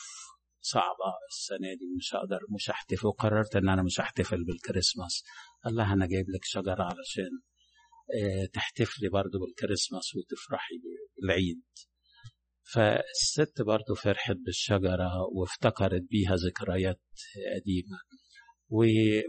صعبة 0.61 1.13
السنة 1.31 1.73
دي 1.73 1.85
مش 1.97 2.15
هقدر 2.15 2.39
مش 2.55 2.69
هحتفل 2.69 3.07
وقررت 3.07 3.55
إن 3.55 3.69
أنا 3.69 3.83
مش 3.83 3.99
هحتفل 3.99 4.43
بالكريسماس. 4.43 5.23
قال 5.65 5.75
لها 5.75 5.93
أنا 5.93 6.07
جايب 6.07 6.29
لك 6.29 6.43
شجرة 6.43 6.83
علشان 6.83 7.31
تحتفلي 8.53 9.09
برضو 9.09 9.39
بالكريسماس 9.39 10.15
وتفرحي 10.15 10.75
بالعيد 11.21 11.61
فالست 12.73 13.61
برضو 13.61 13.95
فرحت 13.95 14.35
بالشجرة 14.45 15.09
وافتكرت 15.35 16.01
بيها 16.01 16.35
ذكريات 16.35 17.01
قديمة. 17.55 17.97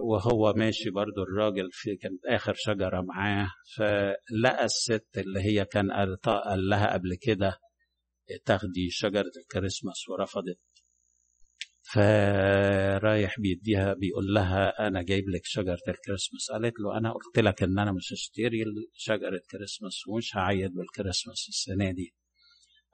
وهو 0.00 0.52
ماشي 0.52 0.90
برضو 0.90 1.22
الراجل 1.22 1.68
في 1.72 1.96
كانت 1.96 2.26
آخر 2.26 2.54
شجرة 2.56 3.00
معاه. 3.00 3.50
فلقى 3.76 4.64
الست 4.64 5.08
اللي 5.18 5.40
هي 5.40 5.64
كان 5.64 5.90
قال 6.26 6.68
لها 6.68 6.92
قبل 6.92 7.16
كده 7.20 7.58
تاخدي 8.44 8.90
شجرة 8.90 9.32
الكريسماس 9.42 10.08
ورفضت 10.08 10.58
فرايح 11.94 13.40
بيديها 13.40 13.94
بيقول 13.94 14.34
لها 14.34 14.86
أنا 14.88 15.02
جايب 15.02 15.28
لك 15.28 15.40
شجرة 15.44 15.78
الكريسماس. 15.88 16.50
قالت 16.52 16.74
له 16.80 16.98
أنا 16.98 17.12
قلت 17.12 17.38
لك 17.38 17.62
إن 17.62 17.78
أنا 17.78 17.92
مش 17.92 18.12
هشتري 18.12 18.64
شجرة 18.94 19.40
كريسماس 19.50 20.06
ومش 20.08 20.36
هعيد 20.36 20.74
بالكريسماس 20.74 21.46
السنة 21.48 21.90
دي. 21.90 22.14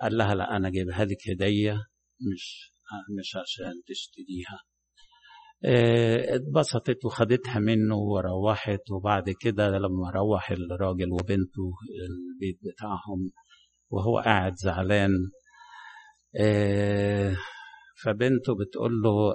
قال 0.01 0.17
لها 0.17 0.35
لا 0.35 0.57
أنا 0.57 0.71
جايبها 0.71 1.05
لك 1.05 1.31
هدية 1.31 1.73
مش 2.33 2.71
مش 3.19 3.37
عشان 3.37 3.73
تشتريها. 3.87 4.61
اتبسطت 6.35 7.05
وخدتها 7.05 7.59
منه 7.59 7.97
وروحت 7.97 8.91
وبعد 8.91 9.31
كده 9.41 9.69
لما 9.69 10.11
روح 10.15 10.51
الراجل 10.51 11.13
وبنته 11.13 11.73
البيت 12.09 12.59
بتاعهم 12.63 13.31
وهو 13.91 14.19
قاعد 14.19 14.55
زعلان 14.57 15.11
فبنته 18.03 18.55
بتقول 18.55 18.93
له 19.03 19.35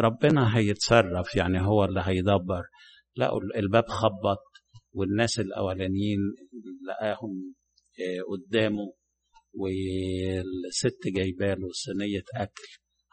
ربنا 0.00 0.56
هيتصرف 0.58 1.36
يعني 1.36 1.60
هو 1.60 1.84
اللي 1.84 2.02
هيدبر. 2.04 2.62
لقوا 3.16 3.40
الباب 3.56 3.88
خبط 3.88 4.38
والناس 4.92 5.40
الأولانيين 5.40 6.18
لقاهم 6.88 7.54
قدامه 8.30 8.92
والست 9.54 10.98
جايبة 11.16 11.54
له 11.54 11.68
صينية 11.72 12.22
أكل 12.36 12.62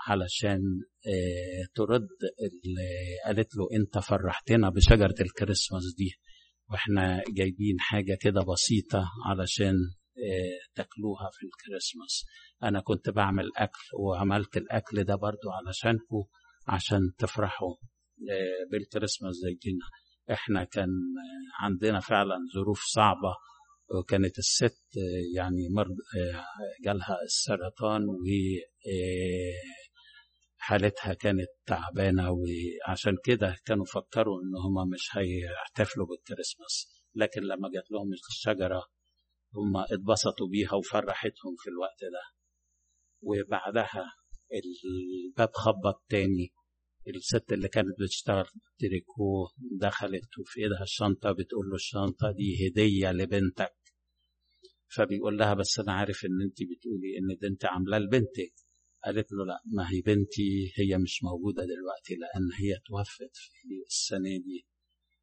علشان 0.07 0.61
ترد 1.75 2.07
قالت 3.25 3.55
له 3.55 3.67
أنت 3.73 3.97
فرحتنا 3.99 4.69
بشجرة 4.69 5.15
الكريسماس 5.21 5.83
دي 5.97 6.11
وإحنا 6.71 7.23
جايبين 7.33 7.79
حاجة 7.79 8.17
كده 8.21 8.41
بسيطة 8.53 9.05
علشان 9.25 9.73
تاكلوها 10.75 11.29
في 11.33 11.45
الكريسماس. 11.45 12.25
أنا 12.63 12.81
كنت 12.81 13.09
بعمل 13.09 13.49
أكل 13.57 13.79
وعملت 13.99 14.57
الأكل 14.57 15.03
ده 15.03 15.15
برضو 15.15 15.49
علشانكم 15.51 16.23
عشان 16.67 16.99
تفرحوا 17.17 17.75
بالكريسماس 18.71 19.35
زينا 19.35 19.85
إحنا 20.31 20.63
كان 20.63 20.89
عندنا 21.59 21.99
فعلا 21.99 22.35
ظروف 22.55 22.79
صعبة 22.83 23.35
وكانت 23.99 24.39
الست 24.39 24.81
يعني 25.35 25.67
مرض 25.75 25.95
جالها 26.83 27.17
السرطان 27.23 28.09
و 28.09 28.15
حالتها 30.57 31.13
كانت 31.13 31.47
تعبانة 31.65 32.31
وعشان 32.31 33.17
كده 33.23 33.55
كانوا 33.65 33.85
فكروا 33.85 34.41
إن 34.41 34.55
هم 34.65 34.89
مش 34.89 35.09
هيحتفلوا 35.17 36.07
بالكريسماس. 36.07 37.03
لكن 37.15 37.41
لما 37.41 37.69
جات 37.73 37.91
لهم 37.91 38.11
الشجرة 38.29 38.83
هم 39.55 39.77
اتبسطوا 39.77 40.47
بيها 40.47 40.73
وفرحتهم 40.73 41.55
في 41.57 41.69
الوقت 41.69 42.01
ده. 42.01 42.21
وبعدها 43.21 44.05
الباب 44.53 45.49
خبط 45.53 46.05
تاني. 46.09 46.53
الست 47.07 47.51
اللي 47.53 47.67
كانت 47.67 47.95
بتشتغل 47.99 48.45
تريكو 48.79 49.47
دخلت 49.71 50.37
وفي 50.39 50.63
ايدها 50.63 50.83
الشنطة 50.83 51.31
بتقول 51.31 51.69
له 51.69 51.75
الشنطة 51.75 52.31
دي 52.31 52.67
هدية 52.67 53.11
لبنتك. 53.11 53.75
فبيقول 54.95 55.37
لها 55.37 55.53
بس 55.53 55.79
أنا 55.79 55.93
عارف 55.93 56.25
إن 56.25 56.41
انت 56.41 56.57
بتقولي 56.63 57.17
إن 57.17 57.37
ده 57.41 57.47
انت 57.47 57.65
عاملاه 57.65 57.97
لبنتك. 57.99 58.53
قالت 59.05 59.31
له 59.31 59.45
لا 59.45 59.61
ما 59.65 59.91
هي 59.91 60.01
بنتي 60.01 60.71
هي 60.77 60.97
مش 60.97 61.23
موجودة 61.23 61.63
دلوقتي 61.63 62.13
لأن 62.15 62.49
هي 62.59 62.79
توفت 62.85 63.35
في 63.35 63.67
السنة 63.87 64.37
دي. 64.37 64.67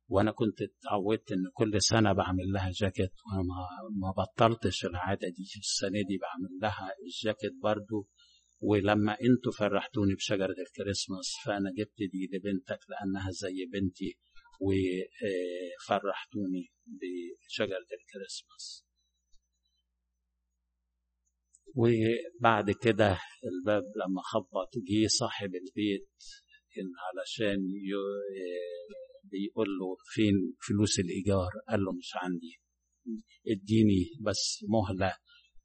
وأنا 0.09 0.33
كنت 0.33 0.59
اتعودت 0.63 1.33
إن 1.33 1.45
كل 1.55 1.83
سنة 1.83 2.13
بعمل 2.13 2.53
لها 2.53 2.71
جاكيت 2.75 3.13
وما 3.33 3.69
ما 4.01 4.11
بطلتش 4.23 4.85
العادة 4.85 5.29
دي 5.29 5.43
السنة 5.59 6.03
دي 6.09 6.19
بعمل 6.19 6.59
لها 6.63 6.91
الجاكيت 7.07 7.53
برضو. 7.63 8.09
ولما 8.61 9.13
أنتوا 9.13 9.53
فرحتوني 9.59 10.15
بشجرة 10.15 10.55
الكريسماس 10.67 11.33
فأنا 11.45 11.71
جبت 11.79 11.99
دي 11.99 12.29
لبنتك 12.33 12.79
لأنها 12.89 13.31
زي 13.31 13.67
بنتي 13.73 14.19
وفرحتوني 14.61 16.67
بشجرة 16.87 17.87
الكريسماس. 18.01 18.87
وبعد 21.75 22.71
كده 22.71 23.19
الباب 23.45 23.83
لما 23.97 24.23
خبط 24.23 24.71
جه 24.89 25.07
صاحب 25.07 25.51
البيت 25.55 26.09
علشان 27.09 27.59
بيقول 29.31 29.69
له 29.79 29.97
فين 30.15 30.35
فلوس 30.69 30.99
الإيجار؟ 30.99 31.51
قال 31.69 31.81
له 31.85 31.93
مش 31.93 32.11
عندي. 32.15 32.61
اديني 33.49 34.05
بس 34.21 34.65
مهلة 34.69 35.13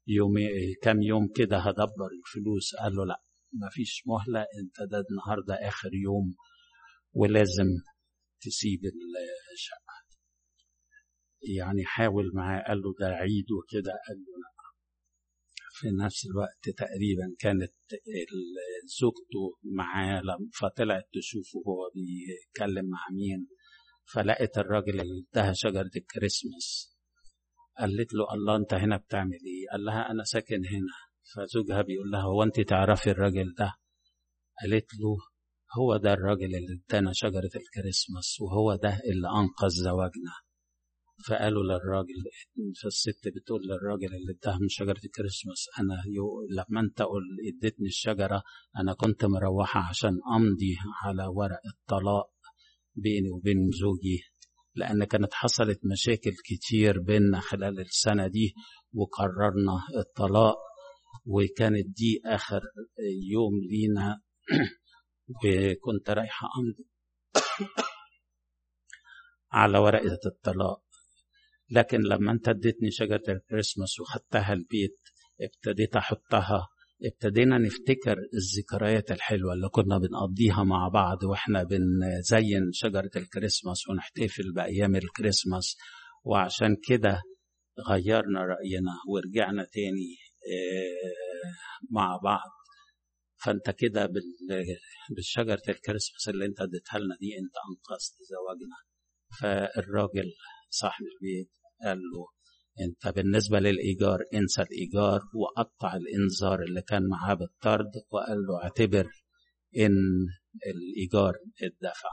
يوم 0.06 0.34
كام 0.82 1.02
يوم 1.02 1.28
كده 1.36 1.58
هدبر 1.58 2.10
الفلوس. 2.18 2.74
قال 2.82 2.94
له 2.96 3.06
لا 3.06 3.22
مفيش 3.52 4.02
مهلة. 4.06 4.40
انت 4.40 4.90
ده 4.90 5.04
النهاردة 5.10 5.54
آخر 5.68 5.94
يوم 5.94 6.34
ولازم 7.12 7.68
تسيب 8.40 8.80
الشقة 9.54 9.96
يعني 11.56 11.84
حاول 11.84 12.30
معاه. 12.34 12.64
قال 12.68 12.78
له 12.82 12.94
ده 13.00 13.06
عيد 13.06 13.46
وكده. 13.52 13.92
قال 14.08 14.16
له 14.16 14.32
لا. 14.42 14.51
في 15.82 15.88
نفس 16.04 16.26
الوقت 16.26 16.68
تقريبا 16.76 17.36
كانت 17.38 17.72
زوجته 19.00 19.58
معاه 19.64 20.22
فطلعت 20.60 21.08
تشوفه 21.12 21.58
هو 21.68 21.90
بيتكلم 21.94 22.90
مع 22.90 23.00
مين 23.12 23.48
فلقت 24.14 24.58
الراجل 24.58 25.00
اللي 25.00 25.24
اداها 25.32 25.52
شجرة 25.52 25.90
الكريسماس 25.96 26.92
قالت 27.78 28.14
له 28.14 28.34
الله 28.34 28.56
أنت 28.56 28.74
هنا 28.74 28.96
بتعمل 28.96 29.38
إيه؟ 29.46 29.70
قال 29.72 29.84
لها 29.84 30.10
أنا 30.10 30.24
ساكن 30.24 30.66
هنا. 30.66 30.96
فزوجها 31.34 31.82
بيقول 31.82 32.10
لها 32.10 32.22
هو 32.22 32.42
أنت 32.42 32.60
تعرفي 32.60 33.10
الراجل 33.10 33.54
ده؟ 33.58 33.74
قالت 34.60 34.94
له 35.00 35.16
هو 35.78 35.96
ده 35.96 36.12
الراجل 36.12 36.44
اللي 36.44 36.82
ادانا 36.88 37.10
شجرة 37.14 37.50
الكريسماس 37.62 38.40
وهو 38.40 38.74
ده 38.74 38.88
اللي 38.88 39.28
أنقذ 39.28 39.68
زواجنا. 39.68 40.32
فقالوا 41.28 41.62
للراجل 41.62 42.22
فالست 42.82 43.28
بتقول 43.28 43.60
للراجل 43.62 44.14
اللي 44.14 44.32
اداها 44.32 44.58
من 44.58 44.68
شجرة 44.68 45.00
الكريسماس 45.04 45.66
أنا 45.78 46.02
يو 46.06 46.46
لما 46.50 46.80
أنت 46.80 47.02
قل 47.02 47.22
اديتني 47.48 47.86
الشجرة 47.86 48.42
أنا 48.76 48.94
كنت 48.94 49.24
مروحة 49.24 49.80
عشان 49.80 50.18
أمضي 50.36 50.76
على 51.04 51.26
ورق 51.26 51.60
الطلاق 51.74 52.30
بيني 52.94 53.30
وبين 53.30 53.70
زوجي 53.80 54.20
لأن 54.74 55.04
كانت 55.04 55.34
حصلت 55.34 55.80
مشاكل 55.92 56.32
كتير 56.44 57.00
بيننا 57.00 57.40
خلال 57.40 57.80
السنة 57.80 58.26
دي 58.26 58.54
وقررنا 58.94 59.82
الطلاق 59.96 60.56
وكانت 61.26 61.86
دي 61.86 62.20
آخر 62.26 62.62
يوم 63.30 63.52
لينا 63.70 64.20
وكنت 65.44 66.10
رايحة 66.10 66.48
أمضي 66.58 66.92
على 69.52 69.78
ورقة 69.78 70.18
الطلاق. 70.26 70.82
لكن 71.72 72.00
لما 72.00 72.32
انت 72.32 72.48
اديتني 72.48 72.90
شجرة 72.90 73.22
الكريسماس 73.28 74.00
وخدتها 74.00 74.52
البيت 74.52 74.98
ابتديت 75.40 75.96
أحطها 75.96 76.68
ابتدينا 77.04 77.58
نفتكر 77.58 78.16
الذكريات 78.34 79.10
الحلوة 79.10 79.52
اللي 79.52 79.68
كنا 79.68 79.98
بنقضيها 79.98 80.62
مع 80.64 80.88
بعض 80.88 81.24
وإحنا 81.24 81.62
بنزين 81.64 82.72
شجرة 82.72 83.10
الكريسماس 83.16 83.88
ونحتفل 83.88 84.52
بأيام 84.54 84.96
الكريسماس. 84.96 85.76
وعشان 86.24 86.76
كده 86.88 87.22
غيرنا 87.88 88.40
رأينا 88.40 88.92
ورجعنا 89.08 89.64
تاني 89.72 90.16
مع 91.90 92.16
بعض. 92.24 92.50
فأنت 93.44 93.70
كده 93.70 94.08
بالشجرة 95.16 95.62
الكريسماس 95.68 96.28
اللي 96.28 96.46
انت 96.46 96.60
اديتها 96.60 96.98
لنا 96.98 97.16
دي 97.20 97.38
انت 97.38 97.54
أنقذت 97.68 98.14
زواجنا. 98.32 98.76
فالراجل 99.40 100.32
صاحب 100.70 101.04
البيت 101.04 101.50
قال 101.84 101.98
له 101.98 102.26
انت 102.86 103.14
بالنسبة 103.14 103.58
للإيجار 103.60 104.18
انسى 104.34 104.62
الإيجار 104.62 105.20
وقطع 105.34 105.96
الإنذار 105.96 106.62
اللي 106.62 106.82
كان 106.82 107.08
معاه 107.08 107.34
بالطرد 107.34 107.90
وقال 108.10 108.38
له 108.38 108.62
اعتبر 108.62 109.10
إن 109.78 109.96
الإيجار 110.66 111.34
اتدفع 111.62 112.10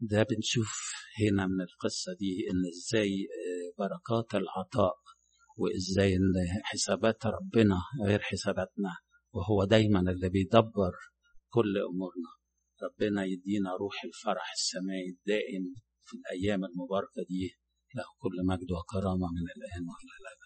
ده 0.00 0.22
بنشوف 0.22 0.92
هنا 1.20 1.46
من 1.46 1.60
القصة 1.60 2.14
دي 2.20 2.46
إن 2.50 2.62
إزاي 2.74 3.26
بركات 3.78 4.34
العطاء 4.34 4.94
وإزاي 5.56 6.14
إن 6.16 6.32
حسابات 6.62 7.26
ربنا 7.26 7.76
غير 8.06 8.18
حساباتنا 8.20 8.96
وهو 9.32 9.64
دايما 9.64 10.00
اللي 10.00 10.28
بيدبر 10.28 10.92
كل 11.48 11.74
أمورنا. 11.78 12.30
ربنا 12.82 13.24
يدينا 13.24 13.76
روح 13.80 14.04
الفرح 14.04 14.52
السماوي 14.52 15.08
الدائم 15.18 15.74
في 16.04 16.16
الأيام 16.16 16.64
المباركة 16.64 17.22
دي. 17.28 17.54
له 17.94 18.04
كل 18.22 18.36
مجد 18.46 18.70
وكرامة 18.72 19.26
من 19.36 19.46
الآن 19.56 19.82
والى 19.90 20.14
الأبد 20.20 20.42